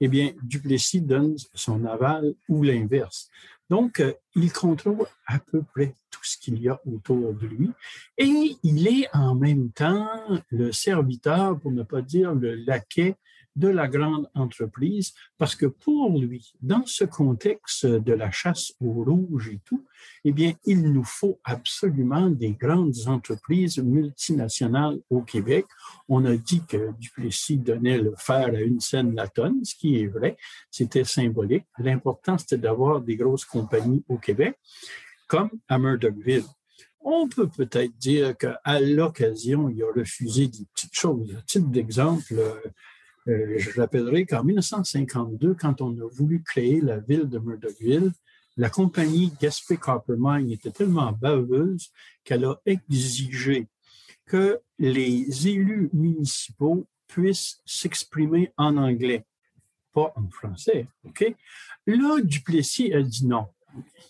eh 0.00 0.08
bien, 0.08 0.32
Duplessis 0.42 1.00
donne 1.00 1.36
son 1.54 1.84
aval 1.86 2.34
ou 2.48 2.62
l'inverse. 2.62 3.30
Donc, 3.70 4.00
euh, 4.00 4.12
il 4.34 4.52
contrôle 4.52 5.06
à 5.26 5.38
peu 5.38 5.62
près 5.62 5.94
tout 6.10 6.20
ce 6.22 6.36
qu'il 6.36 6.60
y 6.60 6.68
a 6.68 6.78
autour 6.86 7.32
de 7.32 7.46
lui 7.46 7.70
et 8.18 8.56
il 8.62 8.86
est 8.86 9.08
en 9.14 9.34
même 9.34 9.70
temps 9.70 10.06
le 10.50 10.72
serviteur, 10.72 11.58
pour 11.58 11.72
ne 11.72 11.82
pas 11.82 12.02
dire 12.02 12.34
le 12.34 12.54
laquais 12.54 13.16
de 13.56 13.68
la 13.68 13.88
grande 13.88 14.28
entreprise, 14.34 15.12
parce 15.38 15.54
que 15.54 15.66
pour 15.66 16.18
lui, 16.18 16.52
dans 16.60 16.84
ce 16.86 17.04
contexte 17.04 17.86
de 17.86 18.12
la 18.12 18.30
chasse 18.30 18.72
au 18.80 19.04
rouge 19.04 19.48
et 19.48 19.60
tout, 19.64 19.84
eh 20.24 20.32
bien, 20.32 20.54
il 20.64 20.82
nous 20.92 21.04
faut 21.04 21.38
absolument 21.44 22.30
des 22.30 22.52
grandes 22.52 22.94
entreprises 23.06 23.78
multinationales 23.78 24.98
au 25.10 25.22
Québec. 25.22 25.66
On 26.08 26.24
a 26.24 26.36
dit 26.36 26.62
que 26.66 26.92
Duplessis 26.98 27.58
donnait 27.58 27.98
le 27.98 28.14
fer 28.16 28.46
à 28.46 28.60
une 28.60 28.80
scène 28.80 29.14
la 29.14 29.28
tonne, 29.28 29.64
ce 29.64 29.74
qui 29.74 30.00
est 30.00 30.06
vrai, 30.06 30.36
c'était 30.70 31.04
symbolique. 31.04 31.66
L'important, 31.78 32.38
c'était 32.38 32.58
d'avoir 32.58 33.00
des 33.00 33.16
grosses 33.16 33.44
compagnies 33.44 34.04
au 34.08 34.16
Québec, 34.16 34.58
comme 35.26 35.50
à 35.68 35.78
Murdochville. 35.78 36.44
On 37.04 37.28
peut 37.28 37.48
peut-être 37.48 37.96
dire 37.98 38.36
qu'à 38.36 38.80
l'occasion, 38.80 39.68
il 39.68 39.82
a 39.82 39.92
refusé 39.92 40.46
des 40.46 40.64
petites 40.72 40.94
choses. 40.94 41.34
À 41.36 41.42
titre 41.42 41.68
d'exemple, 41.68 42.34
euh, 43.28 43.58
je 43.58 43.80
rappellerai 43.80 44.26
qu'en 44.26 44.44
1952, 44.44 45.54
quand 45.54 45.80
on 45.80 45.92
a 46.00 46.08
voulu 46.10 46.42
créer 46.42 46.80
la 46.80 46.98
ville 46.98 47.28
de 47.28 47.38
Murdochville, 47.38 48.12
la 48.56 48.68
compagnie 48.68 49.32
Gaspé 49.40 49.76
Copper 49.76 50.14
Mine 50.18 50.50
était 50.50 50.70
tellement 50.70 51.12
baveuse 51.12 51.90
qu'elle 52.24 52.44
a 52.44 52.60
exigé 52.66 53.68
que 54.26 54.60
les 54.78 55.48
élus 55.48 55.88
municipaux 55.92 56.86
puisse 57.06 57.60
s'exprimer 57.64 58.52
en 58.56 58.76
anglais, 58.76 59.24
pas 59.92 60.12
en 60.16 60.28
français. 60.28 60.86
OK? 61.04 61.34
Là, 61.86 62.20
Duplessis 62.22 62.92
a 62.92 63.02
dit 63.02 63.26
non. 63.26 63.46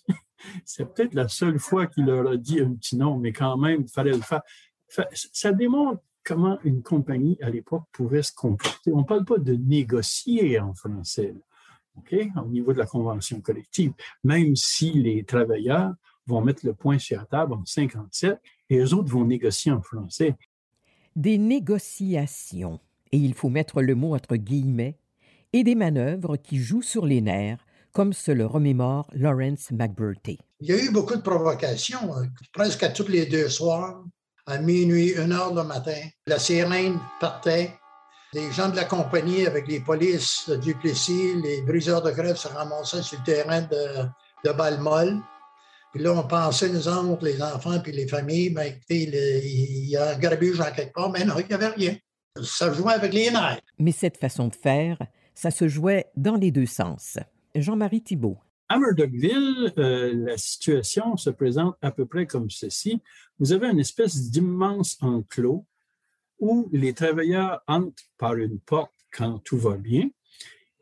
C'est 0.64 0.92
peut-être 0.92 1.14
la 1.14 1.28
seule 1.28 1.59
fois 1.59 1.87
qu'il 1.87 2.07
leur 2.07 2.28
a 2.28 2.37
dit 2.37 2.61
un 2.61 2.75
petit 2.75 2.97
non, 2.97 3.16
mais 3.19 3.33
quand 3.33 3.57
même, 3.57 3.83
il 3.83 3.88
fallait 3.88 4.12
le 4.12 4.21
faire. 4.21 4.42
Ça 5.12 5.52
démontre 5.52 6.02
comment 6.24 6.58
une 6.64 6.82
compagnie 6.82 7.38
à 7.42 7.50
l'époque 7.50 7.84
pouvait 7.92 8.22
se 8.22 8.32
comporter. 8.32 8.92
On 8.92 9.00
ne 9.00 9.04
parle 9.04 9.24
pas 9.24 9.38
de 9.38 9.54
négocier 9.54 10.58
en 10.58 10.74
français, 10.74 11.34
OK, 11.96 12.14
au 12.42 12.48
niveau 12.48 12.72
de 12.72 12.78
la 12.78 12.86
convention 12.86 13.40
collective, 13.40 13.92
même 14.24 14.56
si 14.56 14.92
les 14.92 15.24
travailleurs 15.24 15.92
vont 16.26 16.40
mettre 16.40 16.64
le 16.64 16.74
point 16.74 16.98
sur 16.98 17.18
la 17.18 17.26
table 17.26 17.54
en 17.54 17.64
57 17.64 18.38
et 18.70 18.78
les 18.78 18.94
autres 18.94 19.10
vont 19.10 19.24
négocier 19.24 19.72
en 19.72 19.82
français. 19.82 20.34
Des 21.16 21.36
négociations, 21.36 22.80
et 23.10 23.18
il 23.18 23.34
faut 23.34 23.50
mettre 23.50 23.82
le 23.82 23.94
mot 23.94 24.14
entre 24.14 24.36
guillemets, 24.36 24.96
et 25.52 25.64
des 25.64 25.74
manœuvres 25.74 26.36
qui 26.36 26.56
jouent 26.56 26.82
sur 26.82 27.04
les 27.04 27.20
nerfs, 27.20 27.66
comme 27.92 28.14
se 28.14 28.32
le 28.32 28.46
remémore 28.46 29.10
Lawrence 29.12 29.70
McBurty. 29.70 30.38
Il 30.60 30.68
y 30.68 30.72
a 30.72 30.82
eu 30.82 30.90
beaucoup 30.90 31.14
de 31.14 31.20
provocations, 31.20 32.16
euh, 32.16 32.24
presque 32.54 32.82
à 32.82 32.88
tous 32.88 33.08
les 33.08 33.26
deux 33.26 33.48
soirs, 33.48 34.02
à 34.46 34.58
minuit, 34.58 35.11
une 35.11 35.32
heure 35.32 35.54
le 35.54 35.64
matin. 35.64 36.00
La 36.26 36.38
sirène 36.38 36.99
partait. 37.20 37.72
Les 38.32 38.50
gens 38.52 38.70
de 38.70 38.76
la 38.76 38.84
compagnie 38.84 39.46
avec 39.46 39.68
les 39.68 39.80
polices 39.80 40.49
de 40.49 40.56
Duplessis, 40.56 41.34
les 41.42 41.61
briseurs 41.62 42.02
de 42.02 42.11
grève 42.11 42.37
se 42.37 42.49
ramassaient 42.49 43.02
sur 43.02 43.18
le 43.18 43.25
terrain 43.25 43.61
de, 43.62 44.06
de 44.44 44.52
Balmol. 44.52 45.20
Puis 45.92 46.02
là, 46.02 46.12
on 46.12 46.22
pensait, 46.22 46.70
nous 46.70 46.88
autres, 46.88 47.25
les 47.25 47.42
enfants 47.42 47.78
puis 47.80 47.92
les 47.92 48.08
familles, 48.08 48.50
ben, 48.50 48.62
écoutez, 48.62 49.02
il 49.02 49.90
y 49.90 49.96
a 49.96 50.12
un 50.12 50.18
grabuge 50.18 50.61
en 50.61 50.72
quelque 50.72 50.94
part, 50.94 51.11
mais 51.11 51.25
non, 51.25 51.34
il 51.38 51.46
n'y 51.46 51.52
avait 51.52 51.68
rien. 51.68 51.96
Ça 52.42 52.72
jouait 52.72 52.94
avec 52.94 53.12
les 53.12 53.30
nerfs. 53.30 53.61
Mais 53.78 53.92
cette 53.92 54.16
façon 54.16 54.49
de 54.49 54.54
faire, 54.54 54.96
ça 55.34 55.50
se 55.50 55.68
jouait 55.68 56.06
dans 56.16 56.37
les 56.37 56.50
deux 56.50 56.66
sens. 56.66 57.18
Jean-Marie 57.54 58.02
Thibault. 58.02 58.38
À 58.72 58.78
Murdochville, 58.78 59.70
euh, 59.76 60.14
la 60.14 60.38
situation 60.38 61.18
se 61.18 61.28
présente 61.28 61.76
à 61.82 61.90
peu 61.90 62.06
près 62.06 62.26
comme 62.26 62.48
ceci. 62.48 63.02
Vous 63.38 63.52
avez 63.52 63.66
une 63.66 63.80
espèce 63.80 64.30
d'immense 64.30 64.96
enclos 65.02 65.66
où 66.40 66.70
les 66.72 66.94
travailleurs 66.94 67.62
entrent 67.66 68.02
par 68.16 68.34
une 68.36 68.58
porte 68.58 68.94
quand 69.10 69.40
tout 69.40 69.58
va 69.58 69.76
bien 69.76 70.08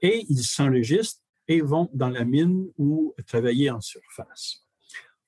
et 0.03 0.25
ils 0.29 0.45
s'enregistrent 0.45 1.21
et 1.49 1.63
vont 1.63 1.91
dans 1.93 2.11
la 2.11 2.25
mine 2.25 2.69
ou 2.79 3.13
travailler 3.27 3.71
en 3.71 3.81
surface. 3.81 4.65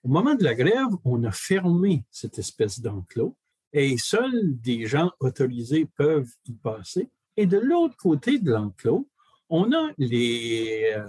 Au 0.05 0.09
moment 0.09 0.37
de 0.37 0.45
la 0.45 0.55
grève, 0.55 0.95
on 1.05 1.25
a 1.25 1.33
fermé 1.33 2.05
cette 2.13 2.39
espèce 2.39 2.79
d'enclos 2.79 3.37
et 3.73 3.99
seuls 3.99 4.57
des 4.61 4.87
gens 4.87 5.11
autorisés 5.19 5.87
peuvent 5.97 6.31
y 6.47 6.53
passer. 6.53 7.09
Et 7.37 7.47
de 7.47 7.59
l'autre 7.59 7.97
côté 7.97 8.39
de 8.39 8.53
l'enclos, 8.53 9.09
on 9.49 9.73
a 9.73 9.91
les 9.99 10.93
euh, 10.95 11.05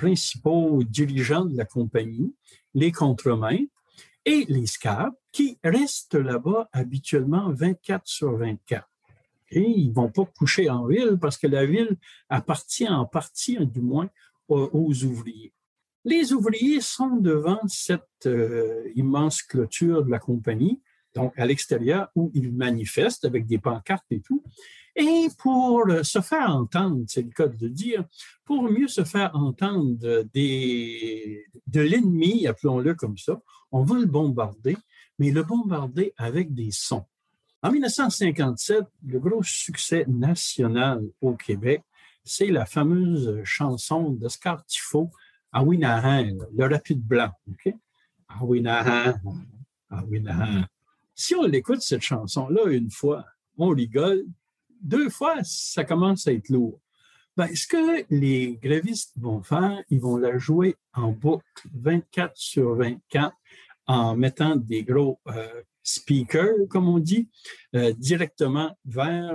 principaux 0.00 0.82
dirigeants 0.82 1.44
de 1.44 1.56
la 1.56 1.66
compagnie, 1.66 2.34
les 2.72 2.90
contremains 2.90 3.66
et 4.24 4.46
les 4.48 4.66
scabs 4.66 5.12
qui 5.30 5.58
restent 5.62 6.14
là-bas 6.14 6.70
habituellement 6.72 7.52
24 7.52 8.06
sur 8.06 8.34
24. 8.38 8.88
Et 9.50 9.60
ils 9.60 9.92
vont 9.92 10.10
pas 10.10 10.24
coucher 10.24 10.70
en 10.70 10.86
ville 10.86 11.18
parce 11.20 11.36
que 11.36 11.46
la 11.46 11.66
ville 11.66 11.98
appartient 12.30 12.88
en 12.88 13.04
partie, 13.04 13.58
du 13.66 13.82
moins, 13.82 14.08
aux 14.48 15.04
ouvriers. 15.04 15.52
Les 16.04 16.32
ouvriers 16.32 16.80
sont 16.80 17.16
devant 17.16 17.60
cette 17.68 18.26
euh, 18.26 18.90
immense 18.94 19.42
clôture 19.42 20.02
de 20.02 20.10
la 20.10 20.18
compagnie, 20.18 20.80
donc 21.14 21.38
à 21.38 21.44
l'extérieur, 21.44 22.08
où 22.16 22.30
ils 22.34 22.52
manifestent 22.52 23.26
avec 23.26 23.46
des 23.46 23.58
pancartes 23.58 24.10
et 24.10 24.20
tout. 24.20 24.42
Et 25.02 25.28
pour 25.38 25.86
se 26.02 26.20
faire 26.20 26.50
entendre, 26.50 27.04
c'est 27.08 27.22
le 27.22 27.30
cas 27.30 27.48
de 27.48 27.68
dire, 27.68 28.04
pour 28.44 28.64
mieux 28.64 28.86
se 28.86 29.02
faire 29.02 29.34
entendre 29.34 29.96
de 29.98 31.80
l'ennemi, 31.80 32.46
appelons-le 32.46 32.94
comme 32.94 33.16
ça, 33.16 33.40
on 33.72 33.82
va 33.82 33.98
le 33.98 34.04
bombarder, 34.04 34.76
mais 35.18 35.30
le 35.30 35.42
bombarder 35.42 36.12
avec 36.18 36.52
des 36.52 36.70
sons. 36.70 37.06
En 37.62 37.72
1957, 37.72 38.84
le 39.06 39.18
gros 39.18 39.42
succès 39.42 40.04
national 40.06 41.02
au 41.22 41.34
Québec, 41.34 41.82
c'est 42.22 42.48
la 42.48 42.66
fameuse 42.66 43.42
chanson 43.44 44.10
d'Oscar 44.10 44.62
Tifo, 44.66 45.10
Awinahan, 45.52 46.36
le 46.54 46.66
rapide 46.66 47.02
blanc. 47.02 47.30
OK? 47.50 47.72
Awinahan, 48.28 49.14
Awinahan. 49.88 50.64
Si 51.14 51.34
on 51.34 51.44
l'écoute, 51.44 51.80
cette 51.80 52.02
chanson-là, 52.02 52.70
une 52.70 52.90
fois, 52.90 53.24
on 53.56 53.70
rigole. 53.70 54.26
Deux 54.80 55.10
fois, 55.10 55.36
ça 55.42 55.84
commence 55.84 56.26
à 56.26 56.32
être 56.32 56.48
lourd. 56.48 56.80
Ben, 57.36 57.48
ce 57.54 57.66
que 57.66 58.04
les 58.10 58.58
grévistes 58.62 59.12
vont 59.16 59.42
faire, 59.42 59.82
ils 59.88 60.00
vont 60.00 60.16
la 60.16 60.38
jouer 60.38 60.76
en 60.92 61.12
boucle 61.12 61.44
24 61.74 62.32
sur 62.34 62.74
24 62.74 63.34
en 63.86 64.16
mettant 64.16 64.56
des 64.56 64.82
gros 64.82 65.18
euh, 65.28 65.62
speakers, 65.82 66.68
comme 66.68 66.88
on 66.88 66.98
dit, 66.98 67.28
euh, 67.74 67.92
directement 67.96 68.76
vers 68.84 69.34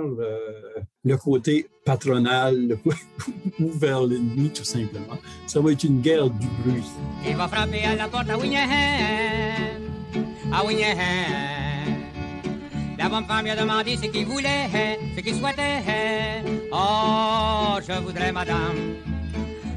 le 1.04 1.16
côté 1.16 1.68
patronal 1.84 2.78
ou 3.60 3.70
vers 3.70 4.02
l'ennemi, 4.02 4.50
tout 4.50 4.64
simplement. 4.64 5.18
Ça 5.46 5.60
va 5.60 5.72
être 5.72 5.84
une 5.84 6.00
guerre 6.00 6.30
du 6.30 6.46
bruit. 6.64 6.84
Il 7.26 7.36
va 7.36 7.48
frapper 7.48 7.84
à 7.84 7.96
la 7.96 8.08
porte 8.08 8.28
à 8.30 8.36
à 10.52 11.55
bonne 13.08 13.24
femme 13.24 13.44
lui 13.44 13.50
a 13.50 13.56
demandé 13.56 13.96
ce 13.96 14.06
qu'il 14.06 14.26
voulait, 14.26 14.68
ce 15.16 15.20
qu'il 15.20 15.34
souhaitait. 15.34 16.42
Oh, 16.72 17.78
je 17.86 18.00
voudrais, 18.02 18.32
madame, 18.32 18.76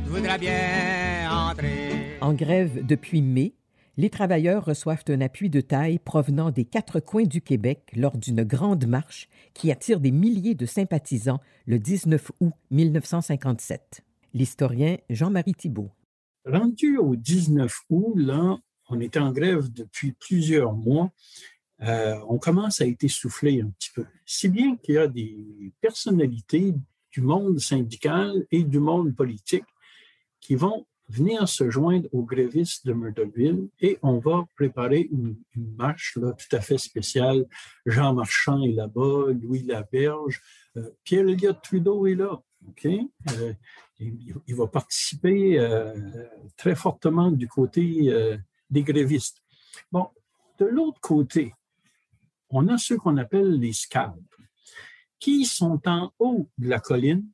je 0.05 0.09
voudrais 0.09 0.37
bien 0.37 1.29
entrer. 1.31 2.17
En 2.21 2.33
grève 2.33 2.85
depuis 2.85 3.21
mai, 3.21 3.53
les 3.97 4.09
travailleurs 4.09 4.65
reçoivent 4.65 5.03
un 5.09 5.21
appui 5.21 5.49
de 5.49 5.61
taille 5.61 5.99
provenant 5.99 6.51
des 6.51 6.65
quatre 6.65 6.99
coins 6.99 7.25
du 7.25 7.41
Québec 7.41 7.91
lors 7.95 8.17
d'une 8.17 8.43
grande 8.43 8.87
marche 8.87 9.27
qui 9.53 9.71
attire 9.71 9.99
des 9.99 10.11
milliers 10.11 10.55
de 10.55 10.65
sympathisants 10.65 11.41
le 11.67 11.79
19 11.79 12.31
août 12.39 12.53
1957. 12.71 14.03
L'historien 14.33 14.97
Jean-Marie 15.09 15.53
Thibault. 15.53 15.91
Rendu 16.45 16.97
au 16.97 17.15
19 17.15 17.81
août, 17.89 18.13
là, 18.15 18.57
on 18.89 18.99
est 18.99 19.17
en 19.17 19.31
grève 19.31 19.71
depuis 19.71 20.13
plusieurs 20.13 20.73
mois. 20.73 21.11
Euh, 21.81 22.17
on 22.27 22.37
commence 22.37 22.81
à 22.81 22.87
être 22.87 23.03
essoufflé 23.03 23.61
un 23.61 23.69
petit 23.69 23.91
peu. 23.93 24.05
Si 24.25 24.49
bien 24.49 24.75
qu'il 24.77 24.95
y 24.95 24.97
a 24.97 25.07
des 25.07 25.73
personnalités 25.79 26.73
du 27.11 27.21
monde 27.21 27.59
syndical 27.59 28.45
et 28.51 28.63
du 28.63 28.79
monde 28.79 29.15
politique 29.15 29.65
qui 30.39 30.55
vont 30.55 30.85
venir 31.07 31.47
se 31.49 31.69
joindre 31.71 32.07
aux 32.11 32.23
grévistes 32.23 32.85
de 32.85 32.93
Murdochville 32.93 33.69
et 33.79 33.97
on 34.03 34.19
va 34.19 34.45
préparer 34.55 35.09
une, 35.11 35.37
marche 35.55 36.17
là, 36.17 36.33
tout 36.33 36.55
à 36.55 36.61
fait 36.61 36.77
spéciale. 36.77 37.47
Jean 37.85 38.13
Marchand 38.13 38.61
est 38.63 38.73
là-bas, 38.73 39.31
Louis 39.41 39.63
Laberge, 39.63 40.41
euh, 40.77 40.89
Pierre-Éliott 41.03 41.61
Trudeau 41.63 42.05
est 42.05 42.15
là. 42.15 42.39
OK? 42.67 42.85
Euh, 42.85 43.53
il, 43.99 44.55
va 44.55 44.67
participer 44.67 45.59
très 46.55 46.73
fortement 46.73 47.31
du 47.31 47.49
côté 47.49 48.37
des 48.69 48.83
grévistes. 48.83 49.39
Bon, 49.91 50.07
de 50.57 50.65
l'autre 50.65 51.01
côté, 51.01 51.53
on 52.49 52.67
a 52.67 52.77
ceux 52.77 52.97
qu'on 52.97 53.17
appelle 53.17 53.59
les 53.59 53.73
scabs, 53.73 54.19
qui 55.19 55.45
sont 55.45 55.81
en 55.85 56.11
haut 56.19 56.49
de 56.57 56.69
la 56.69 56.79
colline 56.79 57.25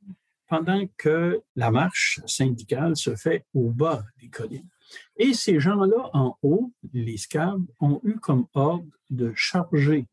pendant 0.48 0.84
que 0.96 1.40
la 1.56 1.70
marche 1.70 2.20
syndicale 2.26 2.96
se 2.96 3.16
fait 3.16 3.44
au 3.54 3.70
bas 3.70 4.04
des 4.20 4.28
collines. 4.28 4.68
Et 5.16 5.34
ces 5.34 5.58
gens-là 5.58 6.10
en 6.12 6.36
haut, 6.42 6.72
les 6.92 7.16
scabs, 7.16 7.64
ont 7.80 8.00
eu 8.04 8.14
comme 8.16 8.46
ordre 8.54 8.86
de 9.10 9.32
charger 9.34 10.06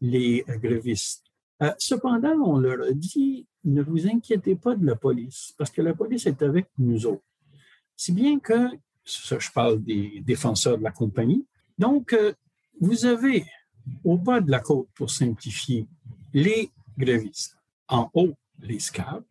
les 0.00 0.44
grévistes. 0.48 1.24
Euh, 1.62 1.72
cependant, 1.78 2.36
on 2.44 2.58
leur 2.58 2.82
a 2.82 2.92
dit, 2.92 3.46
ne 3.64 3.82
vous 3.82 4.06
inquiétez 4.06 4.56
pas 4.56 4.74
de 4.74 4.86
la 4.86 4.96
police, 4.96 5.54
parce 5.56 5.70
que 5.70 5.82
la 5.82 5.94
police 5.94 6.26
est 6.26 6.42
avec 6.42 6.66
nous 6.78 7.06
autres. 7.06 7.24
Si 7.96 8.12
bien 8.12 8.38
que, 8.38 8.68
je 9.04 9.50
parle 9.52 9.82
des 9.82 10.20
défenseurs 10.24 10.78
de 10.78 10.84
la 10.84 10.92
compagnie, 10.92 11.46
donc 11.78 12.12
euh, 12.12 12.32
vous 12.80 13.06
avez 13.06 13.44
au 14.04 14.16
bas 14.16 14.40
de 14.40 14.50
la 14.50 14.60
côte, 14.60 14.88
pour 14.94 15.10
simplifier, 15.10 15.86
les 16.32 16.70
grévistes, 16.96 17.56
en 17.88 18.10
haut, 18.14 18.34
les 18.60 18.80
scabs, 18.80 19.24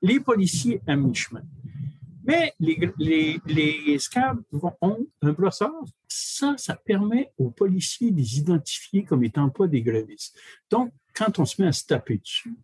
les 0.00 0.20
policiers 0.20 0.80
à 0.86 0.96
mi-chemin. 0.96 1.42
Mais 2.24 2.52
les, 2.60 2.78
les, 3.46 3.98
ont 4.80 5.06
un 5.22 5.32
brossard. 5.32 5.84
Ça, 6.08 6.54
ça 6.56 6.76
permet 6.76 7.32
aux 7.36 7.50
policiers 7.50 8.10
de 8.10 8.18
les 8.18 8.38
identifier 8.38 9.02
comme 9.02 9.24
étant 9.24 9.48
pas 9.48 9.66
des 9.66 9.82
grévistes. 9.82 10.38
Donc, 10.70 10.92
quand 11.14 11.38
on 11.38 11.44
se 11.44 11.60
met 11.60 11.68
à 11.68 11.72
se 11.72 11.84
taper 11.84 12.18
dessus, 12.18 12.54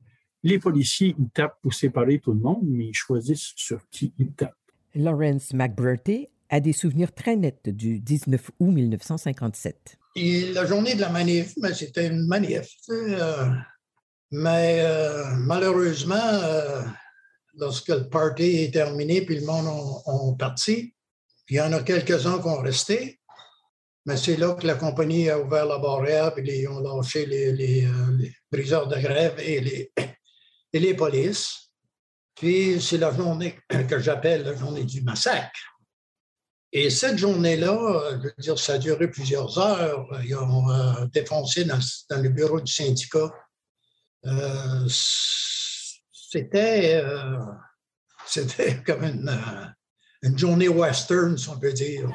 les 0.45 0.59
policiers, 0.59 1.15
ils 1.19 1.29
tapent 1.31 1.61
pour 1.61 1.75
séparer 1.75 2.21
tout 2.21 2.33
le 2.33 2.39
monde, 2.39 2.63
mais 2.63 2.87
ils 2.87 2.95
choisissent 2.95 3.53
sur 3.57 3.81
qui 3.91 4.13
ils 4.19 4.33
tapent. 4.33 4.55
Lawrence 4.95 5.53
McBurty 5.53 6.29
a 6.51 6.61
des 6.61 6.73
souvenirs 6.73 7.13
très 7.13 7.37
nets 7.37 7.69
du 7.69 8.01
19 8.01 8.51
août 8.61 8.71
1957. 8.71 9.99
Et 10.17 10.53
la 10.53 10.67
journée 10.67 10.95
de 10.95 11.01
la 11.01 11.11
manif, 11.11 11.55
ben, 11.59 11.75
c'était 11.75 12.07
une 12.07 12.27
manif. 12.27 12.69
Euh, 12.91 13.51
Mais 14.31 14.81
euh, 14.81 15.25
malheureusement, 15.37 16.17
euh, 16.17 16.83
lorsque 17.55 17.89
le 17.89 18.09
party 18.09 18.65
est 18.65 18.73
terminé 18.73 19.23
puis 19.23 19.37
le 19.37 19.47
monde 19.47 19.67
ont, 20.07 20.35
parti, 20.35 20.95
il 21.49 21.57
y 21.57 21.61
en 21.61 21.73
a 21.73 21.83
quelques-uns 21.83 22.41
qui 22.41 22.49
ont 22.49 22.61
resté. 22.61 23.21
Mais 24.07 24.17
c'est 24.17 24.37
là 24.37 24.55
que 24.55 24.67
la 24.67 24.75
compagnie 24.75 25.29
a 25.29 25.39
ouvert 25.39 25.67
la 25.67 25.79
barrière 25.79 26.33
et 26.39 26.61
ils 26.63 26.69
ont 26.69 26.81
lâché 26.81 27.27
les, 27.27 27.53
les, 27.53 27.89
briseurs 28.51 28.89
de 28.89 28.97
grève 28.97 29.39
et 29.39 29.61
les, 29.61 29.93
et 30.73 30.79
les 30.79 30.95
polices. 30.95 31.71
Puis 32.35 32.81
c'est 32.81 32.99
la 32.99 33.13
journée 33.15 33.59
que 33.69 33.99
j'appelle 33.99 34.45
la 34.45 34.55
journée 34.55 34.85
du 34.85 35.03
massacre. 35.03 35.78
Et 36.73 36.91
cette 36.91 37.17
journée-là, 37.17 38.19
je 38.23 38.29
veux 38.29 38.35
dire, 38.39 38.59
ça 38.59 38.75
a 38.75 38.79
duré 38.79 39.09
plusieurs 39.09 39.59
heures. 39.59 40.07
Ils 40.23 40.37
ont 40.37 40.71
euh, 40.71 41.07
défoncé 41.07 41.65
dans, 41.65 41.79
le 42.23 42.29
bureau 42.29 42.61
du 42.61 42.71
syndicat. 42.71 43.33
Euh, 44.27 44.87
c'était, 46.13 47.03
euh, 47.03 47.39
c'était 48.27 48.83
comme 48.87 49.03
une, 49.03 49.41
une, 50.23 50.39
journée 50.39 50.69
western, 50.69 51.39
si 51.39 51.49
on 51.49 51.59
peut 51.59 51.73
dire. 51.73 52.11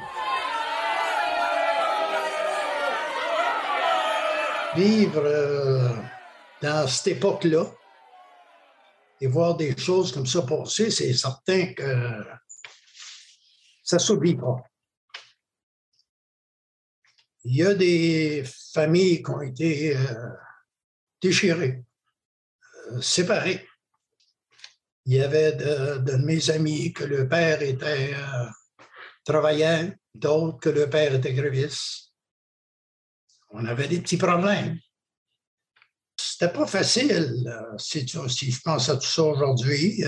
Vivre 4.76 5.96
dans 6.62 6.86
cette 6.86 7.16
époque-là 7.16 7.66
et 9.20 9.26
voir 9.26 9.56
des 9.56 9.76
choses 9.76 10.12
comme 10.12 10.26
ça 10.26 10.42
passer, 10.42 10.90
c'est 10.90 11.12
certain 11.12 11.72
que 11.72 11.84
ça 13.84 13.96
ne 13.96 14.00
s'oublie 14.00 14.34
pas. 14.34 14.64
Il 17.44 17.56
y 17.56 17.62
a 17.62 17.74
des 17.74 18.42
familles 18.72 19.22
qui 19.22 19.30
ont 19.30 19.42
été 19.42 19.94
euh, 19.94 20.30
déchirées, 21.20 21.84
euh, 22.90 23.00
séparées. 23.02 23.68
Il 25.04 25.12
y 25.12 25.20
avait 25.20 25.52
de, 25.52 26.16
mes 26.16 26.48
amis 26.48 26.94
que 26.94 27.04
le 27.04 27.28
père 27.28 27.60
était 27.60 28.14
euh, 28.14 28.46
travaillant, 29.22 29.92
d'autres 30.14 30.58
que 30.58 30.70
le 30.70 30.88
père 30.88 31.14
était 31.14 31.34
gréviste. 31.34 32.14
On 33.50 33.66
avait 33.66 33.88
des 33.88 34.00
petits 34.00 34.16
problèmes. 34.16 34.78
C'était 36.18 36.52
pas 36.52 36.66
facile, 36.66 37.44
si, 37.76 38.08
si, 38.08 38.50
je 38.50 38.60
pense 38.62 38.88
à 38.88 38.96
tout 38.96 39.06
ça 39.06 39.22
aujourd'hui. 39.22 40.02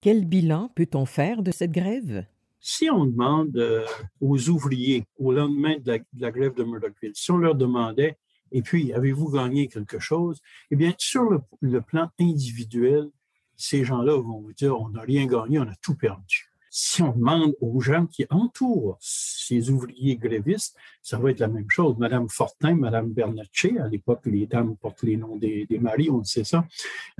Quel 0.00 0.24
bilan 0.24 0.70
peut-on 0.74 1.06
faire 1.06 1.42
de 1.42 1.52
cette 1.52 1.70
grève? 1.70 2.26
Si 2.60 2.90
on 2.90 3.06
demande 3.06 3.56
euh, 3.56 3.86
aux 4.20 4.48
ouvriers 4.48 5.04
au 5.16 5.32
lendemain 5.32 5.76
de 5.78 6.00
la, 6.18 6.30
grève 6.30 6.54
de 6.54 6.64
Murdochville, 6.64 7.12
si 7.14 7.30
on 7.30 7.38
leur 7.38 7.54
demandait, 7.54 8.16
et 8.52 8.62
puis, 8.62 8.92
avez-vous 8.92 9.30
gagné 9.30 9.68
quelque 9.68 9.98
chose? 9.98 10.40
Eh 10.70 10.76
bien, 10.76 10.94
sur 10.98 11.28
le, 11.60 11.80
plan 11.80 12.10
individuel, 12.18 13.10
ces 13.56 13.84
gens-là 13.84 14.16
vont 14.16 14.40
vous 14.40 14.52
dire, 14.52 14.78
on 14.80 14.88
n'a 14.90 15.02
rien 15.02 15.26
gagné, 15.26 15.58
on 15.58 15.68
a 15.68 15.74
tout 15.82 15.94
perdu. 15.94 16.48
Si 16.70 17.02
on 17.02 17.12
demande 17.12 17.54
aux 17.60 17.80
gens 17.80 18.06
qui 18.06 18.26
entourent 18.30 18.98
ces 19.00 19.70
ouvriers 19.70 20.16
grévistes, 20.16 20.76
ça 21.02 21.18
va 21.18 21.30
être 21.30 21.40
la 21.40 21.48
même 21.48 21.68
chose. 21.68 21.96
Madame 21.98 22.28
Fortin, 22.28 22.74
Madame 22.74 23.10
Bernatchez, 23.10 23.78
à 23.78 23.88
l'époque, 23.88 24.20
les 24.26 24.46
dames 24.46 24.76
portent 24.76 25.02
les 25.02 25.16
noms 25.16 25.36
des, 25.36 25.66
maris, 25.80 26.10
on 26.10 26.22
sait 26.24 26.44
ça. 26.44 26.66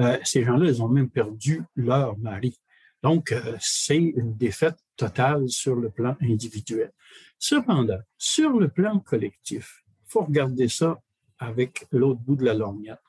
Euh, 0.01 0.19
ces 0.23 0.45
gens-là, 0.45 0.67
ils 0.67 0.83
ont 0.83 0.89
même 0.89 1.09
perdu 1.09 1.63
leur 1.77 2.17
mari. 2.19 2.59
Donc, 3.03 3.33
euh, 3.33 3.57
c'est 3.61 3.97
une 3.97 4.37
défaite 4.37 4.77
totale 4.99 5.49
sur 5.49 5.77
le 5.77 5.89
plan 5.89 6.17
individuel. 6.21 6.93
Cependant, 7.39 8.01
sur 8.19 8.51
le 8.59 8.69
plan 8.69 8.99
collectif, 8.99 9.83
il 9.87 10.11
faut 10.11 10.25
regarder 10.25 10.69
ça 10.69 11.01
avec 11.39 11.87
l'autre 11.93 12.21
bout 12.21 12.37
de 12.37 12.45
la 12.45 12.55
lorgnette. 12.55 13.01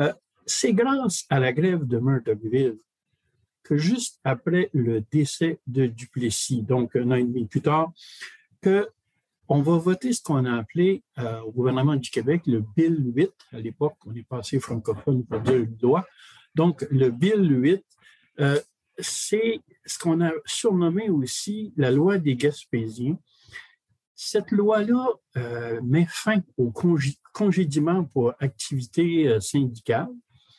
Euh, 0.00 0.12
c'est 0.44 0.74
grâce 0.74 1.24
à 1.30 1.38
la 1.38 1.52
grève 1.52 1.86
de 1.86 1.98
Murdochville 1.98 2.78
que 3.62 3.76
juste 3.76 4.18
après 4.24 4.70
le 4.74 5.02
décès 5.12 5.60
de 5.66 5.86
Duplessis, 5.86 6.62
donc 6.62 6.96
un 6.96 7.10
an 7.12 7.14
et 7.14 7.24
demi 7.24 7.46
plus 7.46 7.62
tard, 7.62 7.92
que 8.60 8.88
on 9.48 9.62
va 9.62 9.78
voter 9.78 10.12
ce 10.12 10.22
qu'on 10.22 10.44
a 10.44 10.56
appelé 10.56 11.02
euh, 11.18 11.40
au 11.40 11.50
gouvernement 11.50 11.96
du 11.96 12.08
Québec 12.10 12.42
le 12.46 12.64
Bill 12.76 13.12
8. 13.14 13.30
À 13.52 13.58
l'époque, 13.58 13.96
on 14.06 14.14
est 14.14 14.26
passé 14.26 14.60
francophone 14.60 15.24
pour 15.24 15.40
dire 15.40 15.56
une 15.56 15.76
loi. 15.82 16.06
Donc, 16.54 16.86
le 16.90 17.10
Bill 17.10 17.50
8, 17.50 17.84
euh, 18.40 18.60
c'est 19.02 19.60
ce 19.84 19.98
qu'on 19.98 20.20
a 20.20 20.30
surnommé 20.44 21.08
aussi 21.10 21.72
la 21.76 21.90
loi 21.90 22.18
des 22.18 22.36
Gaspésiens. 22.36 23.18
Cette 24.14 24.50
loi-là 24.50 25.08
euh, 25.36 25.80
met 25.82 26.06
fin 26.08 26.42
au 26.58 26.72
congédiement 27.32 28.04
pour 28.04 28.34
activité 28.38 29.28
euh, 29.28 29.40
syndicale. 29.40 30.10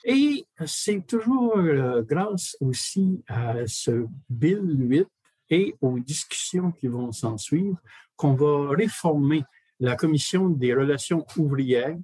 Et 0.03 0.45
c'est 0.65 1.05
toujours 1.05 1.57
euh, 1.57 2.01
grâce 2.01 2.57
aussi 2.59 3.23
à 3.27 3.67
ce 3.67 4.07
Bill 4.29 4.61
8 4.63 5.07
et 5.51 5.75
aux 5.79 5.99
discussions 5.99 6.71
qui 6.71 6.87
vont 6.87 7.11
s'en 7.11 7.37
suivre 7.37 7.77
qu'on 8.15 8.33
va 8.33 8.69
réformer 8.71 9.43
la 9.79 9.95
Commission 9.95 10.49
des 10.49 10.73
relations 10.73 11.25
ouvrières, 11.37 11.97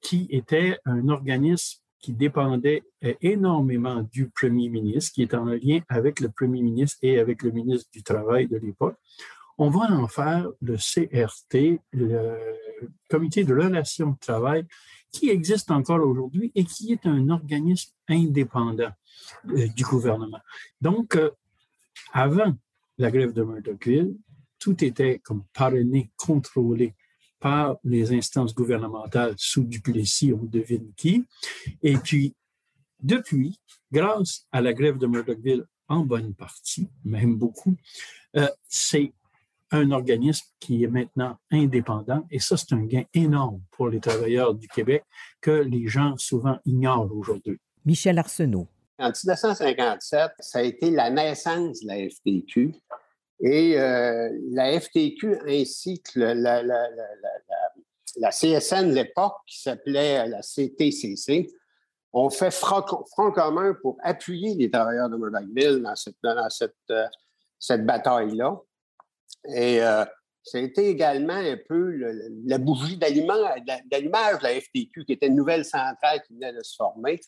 qui 0.00 0.26
était 0.30 0.78
un 0.84 1.08
organisme 1.08 1.79
qui 2.00 2.12
dépendait 2.12 2.82
euh, 3.04 3.14
énormément 3.20 4.02
du 4.02 4.28
premier 4.28 4.68
ministre, 4.68 5.12
qui 5.12 5.22
est 5.22 5.34
en 5.34 5.44
lien 5.44 5.80
avec 5.88 6.20
le 6.20 6.30
premier 6.30 6.62
ministre 6.62 6.98
et 7.02 7.18
avec 7.18 7.42
le 7.42 7.50
ministre 7.50 7.90
du 7.92 8.02
Travail 8.02 8.46
de 8.48 8.56
l'époque. 8.56 8.96
On 9.58 9.68
va 9.68 9.92
en 9.92 10.08
faire 10.08 10.48
le 10.62 10.76
CRT, 10.76 11.80
le 11.92 12.38
Comité 13.10 13.44
de 13.44 13.54
relations 13.54 14.12
de 14.12 14.18
travail, 14.18 14.66
qui 15.12 15.28
existe 15.28 15.70
encore 15.70 16.06
aujourd'hui 16.06 16.50
et 16.54 16.64
qui 16.64 16.92
est 16.92 17.04
un 17.04 17.28
organisme 17.28 17.92
indépendant 18.08 18.92
euh, 19.50 19.68
du 19.76 19.84
gouvernement. 19.84 20.40
Donc, 20.80 21.16
euh, 21.16 21.30
avant 22.12 22.54
la 22.96 23.10
grève 23.10 23.34
de 23.34 23.42
Murdochville, 23.42 24.16
tout 24.58 24.82
était 24.82 25.18
comme 25.18 25.44
parrainé, 25.52 26.10
contrôlé 26.16 26.94
par 27.40 27.76
les 27.84 28.12
instances 28.12 28.54
gouvernementales 28.54 29.34
sous 29.36 29.64
Duplessis, 29.64 30.32
on 30.32 30.44
devine 30.44 30.92
qui. 30.96 31.24
Et 31.82 31.96
puis, 31.96 32.34
depuis, 33.02 33.58
grâce 33.90 34.46
à 34.52 34.60
la 34.60 34.72
grève 34.72 34.98
de 34.98 35.06
Murdochville, 35.06 35.64
en 35.88 36.04
bonne 36.04 36.34
partie, 36.34 36.88
même 37.04 37.36
beaucoup, 37.36 37.74
euh, 38.36 38.46
c'est 38.68 39.12
un 39.72 39.90
organisme 39.90 40.46
qui 40.58 40.84
est 40.84 40.88
maintenant 40.88 41.36
indépendant 41.50 42.26
et 42.30 42.38
ça, 42.38 42.56
c'est 42.56 42.74
un 42.74 42.84
gain 42.84 43.04
énorme 43.14 43.62
pour 43.70 43.88
les 43.88 44.00
travailleurs 44.00 44.54
du 44.54 44.68
Québec 44.68 45.04
que 45.40 45.50
les 45.50 45.88
gens 45.88 46.16
souvent 46.16 46.58
ignorent 46.64 47.10
aujourd'hui. 47.12 47.58
Michel 47.84 48.18
Arsenault. 48.18 48.68
En 48.98 49.08
1957, 49.08 50.32
ça 50.40 50.58
a 50.58 50.62
été 50.62 50.90
la 50.90 51.10
naissance 51.10 51.80
de 51.80 51.86
la 51.86 52.08
FTQ 52.10 52.74
et 53.40 53.78
euh, 53.78 54.28
la 54.50 54.78
FTQ 54.78 55.38
ainsi 55.46 56.02
que 56.02 56.20
la, 56.20 56.62
CSN 58.30 58.90
de 58.90 58.94
l'époque, 58.94 59.36
qui 59.46 59.62
s'appelait 59.62 60.28
la 60.28 60.42
CTCC, 60.42 61.48
ont 62.12 62.28
fait 62.28 62.50
front, 62.50 62.82
commun 63.32 63.74
pour 63.80 63.96
appuyer 64.02 64.54
les 64.56 64.70
travailleurs 64.70 65.08
de 65.08 65.16
Murdochville 65.16 65.80
dans 65.82 65.96
cette, 65.96 66.16
cette, 66.50 66.74
euh, 66.90 67.06
cette 67.58 67.86
bataille-là. 67.86 68.60
Et 69.54 69.82
euh, 69.82 70.04
été 70.54 70.88
également 70.88 71.32
un 71.32 71.56
peu 71.68 71.94
la 72.44 72.58
bougie 72.58 72.98
d'allumage 72.98 73.54
de 73.64 74.42
la 74.42 74.60
FTQ, 74.60 75.04
qui 75.04 75.12
était 75.12 75.28
une 75.28 75.36
nouvelle 75.36 75.64
centrale 75.64 76.20
qui 76.26 76.34
venait 76.34 76.52
de 76.52 76.62
se 76.62 76.76
former. 76.76 77.20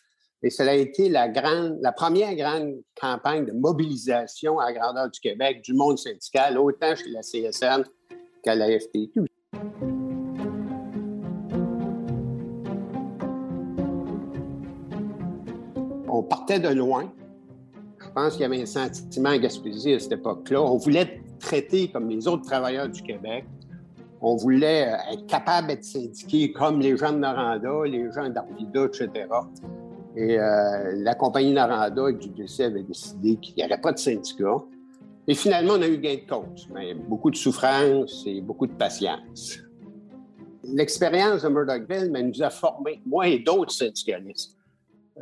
Et 0.44 0.50
cela 0.50 0.72
a 0.72 0.74
été 0.74 1.09
la, 1.09 1.28
grande, 1.28 1.78
la 1.81 1.92
première 1.92 2.35
grande 2.35 2.74
campagne 3.00 3.46
de 3.46 3.52
mobilisation 3.52 4.59
à 4.59 4.72
la 4.72 4.78
grandeur 4.78 5.09
du 5.09 5.20
Québec, 5.20 5.62
du 5.62 5.72
monde 5.72 5.98
syndical, 5.98 6.59
autant 6.59 6.96
chez 6.96 7.11
la 7.11 7.20
CSN 7.20 7.85
qu'à 8.42 8.57
la 8.57 8.66
FTQ. 8.81 9.24
On 16.09 16.22
partait 16.24 16.59
de 16.59 16.70
loin. 16.70 17.12
Je 18.05 18.11
pense 18.11 18.33
qu'il 18.33 18.42
y 18.42 18.44
avait 18.44 18.62
un 18.62 18.66
sentiment 18.66 19.31
à 19.31 19.38
Gaspésie 19.38 19.94
à 19.94 20.00
cette 20.00 20.12
époque-là. 20.12 20.61
On 20.61 20.76
voulait 20.76 21.02
être 21.02 21.38
traité 21.38 21.88
comme 21.88 22.09
les 22.09 22.26
autres 22.26 22.42
travailleurs 22.42 22.88
du 22.88 23.00
Québec. 23.02 23.44
On 24.20 24.35
voulait 24.35 24.92
être 25.12 25.26
capable 25.26 25.68
d'être 25.68 25.85
syndiqué 25.85 26.52
comme 26.52 26.81
les 26.81 26.96
gens 26.96 27.12
de 27.12 27.18
Noranda, 27.18 27.85
les 27.85 28.11
gens 28.12 28.28
d'Arvida, 28.28 28.87
etc. 28.87 29.28
Et 30.16 30.38
euh, 30.38 30.92
la 30.96 31.14
compagnie 31.14 31.53
Naranda 31.53 32.09
et 32.09 32.12
Duplessis 32.14 32.62
avait 32.62 32.83
décidé 32.83 33.37
qu'il 33.37 33.55
n'y 33.57 33.64
aurait 33.64 33.81
pas 33.81 33.92
de 33.92 33.98
syndicat. 33.98 34.57
Et 35.27 35.35
finalement, 35.35 35.75
on 35.75 35.83
a 35.83 35.88
eu 35.88 35.98
gain 35.98 36.16
de 36.16 36.29
cause, 36.29 36.68
mais 36.72 36.94
beaucoup 36.94 37.31
de 37.31 37.37
souffrance 37.37 38.25
et 38.27 38.40
beaucoup 38.40 38.66
de 38.66 38.75
patience. 38.75 39.59
L'expérience 40.64 41.42
de 41.42 41.48
Murdochville 41.48 42.11
nous 42.11 42.42
a 42.42 42.51
formés, 42.51 43.01
moi 43.07 43.29
et 43.29 43.38
d'autres 43.38 43.72
syndicalistes. 43.72 44.57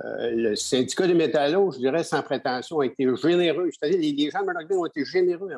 Euh, 0.04 0.30
le 0.30 0.56
syndicat 0.56 1.06
des 1.06 1.14
métallos, 1.14 1.72
je 1.72 1.78
dirais 1.78 2.04
sans 2.04 2.22
prétention, 2.22 2.80
a 2.80 2.86
été 2.86 3.06
généreux. 3.16 3.68
C'est-à-dire, 3.72 4.00
les, 4.00 4.30
gens 4.30 4.40
de 4.40 4.46
Murdochville 4.46 4.76
ont 4.76 4.86
été 4.86 5.04
généreux 5.04 5.50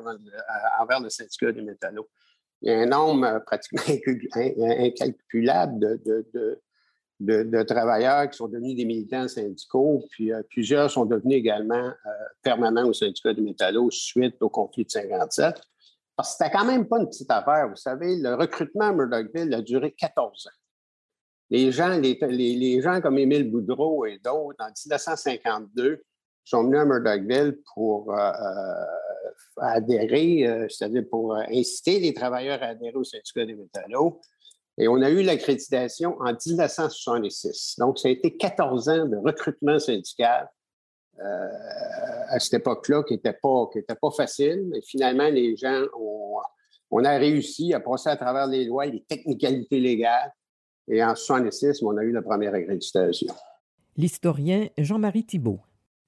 envers 0.81 1.01
le 1.01 1.09
syndicat 1.09 1.53
des 1.53 1.63
métallos. 1.63 2.09
Il 2.63 2.71
y 2.71 2.75
a 2.75 2.81
un 2.81 2.87
nombre 2.87 3.43
pratiquement 3.45 3.83
incalculable 4.37 6.01
de, 6.05 6.61
travailleurs 7.65 8.29
qui 8.31 8.37
sont 8.37 8.49
devenus 8.49 8.77
des 8.77 8.85
militants 8.85 9.29
syndicaux, 9.29 10.05
puis 10.11 10.33
euh, 10.33 10.43
plusieurs 10.51 10.91
sont 10.91 11.05
devenus 11.05 11.37
également 11.37 11.87
euh, 11.87 12.11
permanents 12.43 12.87
au 12.89 12.93
syndicat 12.93 13.33
du 13.33 13.43
métallo 13.43 13.91
suite 13.91 14.37
au 14.41 14.49
conflit 14.49 14.85
de 14.85 14.91
57. 14.91 15.61
Parce 16.17 16.31
que 16.31 16.45
c'était 16.45 16.57
quand 16.57 16.65
même 16.65 16.87
pas 16.87 16.99
une 16.99 17.09
petite 17.09 17.31
affaire. 17.31 17.69
Vous 17.69 17.77
savez, 17.77 18.17
le 18.17 18.35
recrutement 18.35 18.87
à 18.87 18.93
Murdochville 18.93 19.53
a 19.55 19.63
duré 19.63 19.93
14 19.93 20.47
ans. 20.47 20.51
Les 21.51 21.73
gens, 21.73 21.99
les, 21.99 22.81
gens 22.81 23.01
comme 23.01 23.19
Émile 23.19 23.51
Boudreau 23.51 24.07
et 24.07 24.19
d'autres, 24.25 24.63
en 24.63 24.69
1952, 24.69 26.03
sont 26.45 26.65
venus 26.65 26.81
à 26.81 26.85
Murdochville 26.85 27.59
pour 27.75 28.13
euh, 28.13 28.33
adhérer, 29.59 30.67
c'est-à-dire 30.69 31.05
pour 31.11 31.37
inciter 31.37 32.01
les 32.01 32.15
travailleurs 32.15 32.63
à 32.63 32.67
adhérer 32.67 32.97
au 32.97 33.05
syndicat 33.05 33.45
des 33.45 33.55
métallos. 33.55 34.21
Et 34.79 34.89
on 34.89 35.03
a 35.03 35.11
eu 35.11 35.23
l'accréditation 35.23 36.17
en 36.21 36.33
1966. 36.33 37.77
Donc, 37.79 37.99
ça 37.99 38.09
a 38.09 38.11
été 38.11 38.37
14 38.37 38.89
ans 38.89 39.07
de 39.07 39.17
recrutement 39.17 39.79
syndical 39.79 40.49
euh, 41.21 41.49
à 42.29 42.41
cette 42.41 42.55
époque-là 42.55 43.03
qui 43.03 43.15
n'était 43.15 43.35
pas, 43.35 43.69
pas 44.01 44.11
facile. 44.11 44.65
Mais 44.71 44.81
finalement, 44.83 45.29
les 45.29 45.57
gens 45.57 45.83
ont, 45.99 46.39
on 46.91 47.05
a 47.05 47.19
réussi 47.19 47.75
à 47.75 47.81
passer 47.81 48.09
à 48.09 48.17
travers 48.17 48.47
les 48.47 48.65
lois, 48.65 48.87
les 48.87 49.03
technicalités 49.03 49.79
légales. 49.79 50.33
Et 50.89 51.03
en 51.03 51.13
1966, 51.15 51.83
on 51.83 51.97
a 51.97 52.03
eu 52.03 52.13
la 52.13 52.23
première 52.23 52.55
accréditation. 52.55 53.35
L'historien 53.97 54.69
Jean-Marie 54.79 55.27
Thibault. 55.27 55.61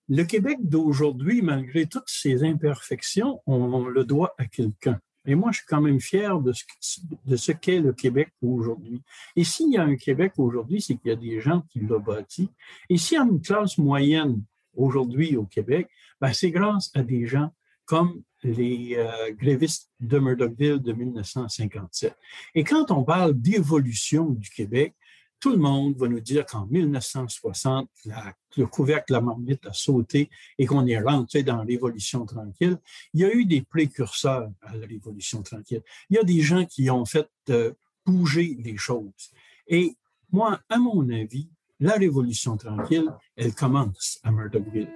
Le 0.09 0.25
Québec 0.25 0.59
d'aujourd'hui, 0.61 1.43
malgré 1.43 1.87
toutes 1.87 2.09
ses 2.09 2.45
imperfections, 2.45 3.41
on 3.47 3.87
le 3.87 4.05
doit 4.05 4.35
à 4.39 4.47
quelqu'un. 4.47 5.01
Et 5.27 5.35
moi, 5.35 5.53
je 5.53 5.59
suis 5.59 5.67
quand 5.67 5.81
même 5.81 6.01
fier 6.01 6.39
de 6.41 6.53
ce, 6.53 7.53
qu'est 7.53 7.81
le 7.81 7.93
Québec 7.93 8.29
aujourd'hui. 8.43 9.03
Et 9.37 9.45
s'il 9.45 9.73
y 9.73 9.79
a 9.79 9.83
un 9.83 9.97
Québec 9.97 10.33
aujourd'hui, 10.37 10.83
c'est 10.83 10.97
qu'il 10.97 11.09
y 11.09 11.13
a 11.13 11.17
des 11.17 11.41
gens 11.41 11.63
qui 11.71 11.81
l'ont 11.81 12.01
bâti. 12.01 12.51
Et 12.91 12.99
s'il 12.99 13.17
y 13.17 13.21
a 13.21 13.25
une 13.25 13.41
classe 13.41 13.79
moyenne 13.79 14.43
aujourd'hui 14.77 15.37
au 15.37 15.45
Québec, 15.45 15.89
ben, 16.21 16.33
c'est 16.33 16.51
grâce 16.51 16.91
à 16.95 17.03
des 17.03 17.27
gens 17.27 17.51
comme 17.87 18.23
les 18.43 18.97
euh, 18.97 19.33
grévistes 19.33 19.91
de 20.01 20.19
Murdochville 20.19 20.81
de 20.81 20.93
1957. 20.93 22.15
Et 22.55 22.65
quand 22.65 22.91
on 22.91 23.03
parle 23.05 23.35
d'évolution 23.35 24.31
du 24.31 24.51
Québec, 24.51 24.95
tout 25.45 25.51
le 25.51 25.59
monde 25.59 25.95
va 25.99 26.09
nous 26.09 26.21
dire 26.21 26.47
qu'en 26.47 26.65
1960, 26.65 27.91
le 28.57 28.67
couvercle 28.67 29.05
de 29.11 29.13
la 29.13 29.21
marmite 29.21 29.67
a 29.67 29.75
sauté 29.75 30.31
et 30.57 30.65
qu'on 30.65 30.87
est 30.87 30.99
rentré 30.99 31.43
dans 31.43 31.63
l'évolution 31.65 32.25
tranquille. 32.25 32.79
Il 33.13 33.21
y 33.21 33.25
a 33.27 33.31
eu 33.31 33.45
des 33.45 33.61
précurseurs 33.61 34.51
à 34.63 34.75
la 34.75 34.87
révolution 34.87 35.43
tranquille. 35.43 35.83
Il 36.09 36.17
y 36.17 36.19
a 36.19 36.25
des 36.25 36.41
gens 36.41 36.65
qui 36.65 36.89
ont 36.89 37.05
fait 37.05 37.29
euh, 37.51 37.75
bouger 38.07 38.57
les 38.59 38.79
choses. 38.79 39.35
Et 39.69 39.99
moi, 40.33 40.61
à 40.71 40.79
mon 40.79 41.11
avis, 41.11 41.51
la 41.79 41.93
révolution 41.93 42.57
tranquille, 42.57 43.13
elle 43.37 43.55
commence 43.55 44.21
à 44.23 44.33
Murdochville. 44.33 44.89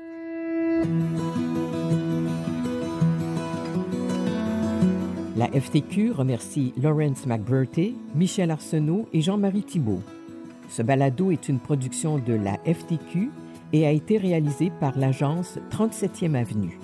La 5.37 5.49
FTQ 5.49 6.13
remercie 6.13 6.73
Lawrence 6.81 7.27
McBurty, 7.27 7.97
Michel 8.15 8.51
Arsenault 8.51 9.11
et 9.13 9.21
Jean-Marie 9.21 9.65
Thibault. 9.65 10.03
Ce 10.69 10.83
balado 10.83 11.31
est 11.31 11.49
une 11.49 11.59
production 11.59 12.19
de 12.19 12.35
la 12.35 12.59
FTQ 12.65 13.31
et 13.73 13.87
a 13.87 13.91
été 13.91 14.19
réalisé 14.19 14.71
par 14.81 14.99
l'agence 14.99 15.59
37e 15.71 16.35
Avenue. 16.35 16.79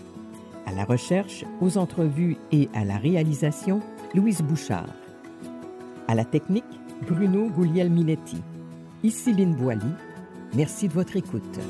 À 0.66 0.73
la 0.73 0.85
recherche, 0.85 1.44
aux 1.61 1.77
entrevues 1.77 2.37
et 2.51 2.68
à 2.75 2.85
la 2.85 2.97
réalisation, 2.97 3.81
Louise 4.14 4.42
Bouchard. 4.42 4.88
À 6.09 6.14
la 6.14 6.25
technique, 6.25 6.64
Bruno 7.09 7.49
Gouliel-Minetti. 7.51 8.42
Ici 9.03 9.33
Lynne 9.33 9.55
Boilly. 9.55 9.92
Merci 10.55 10.88
de 10.88 10.94
votre 10.94 11.16
écoute. 11.16 11.61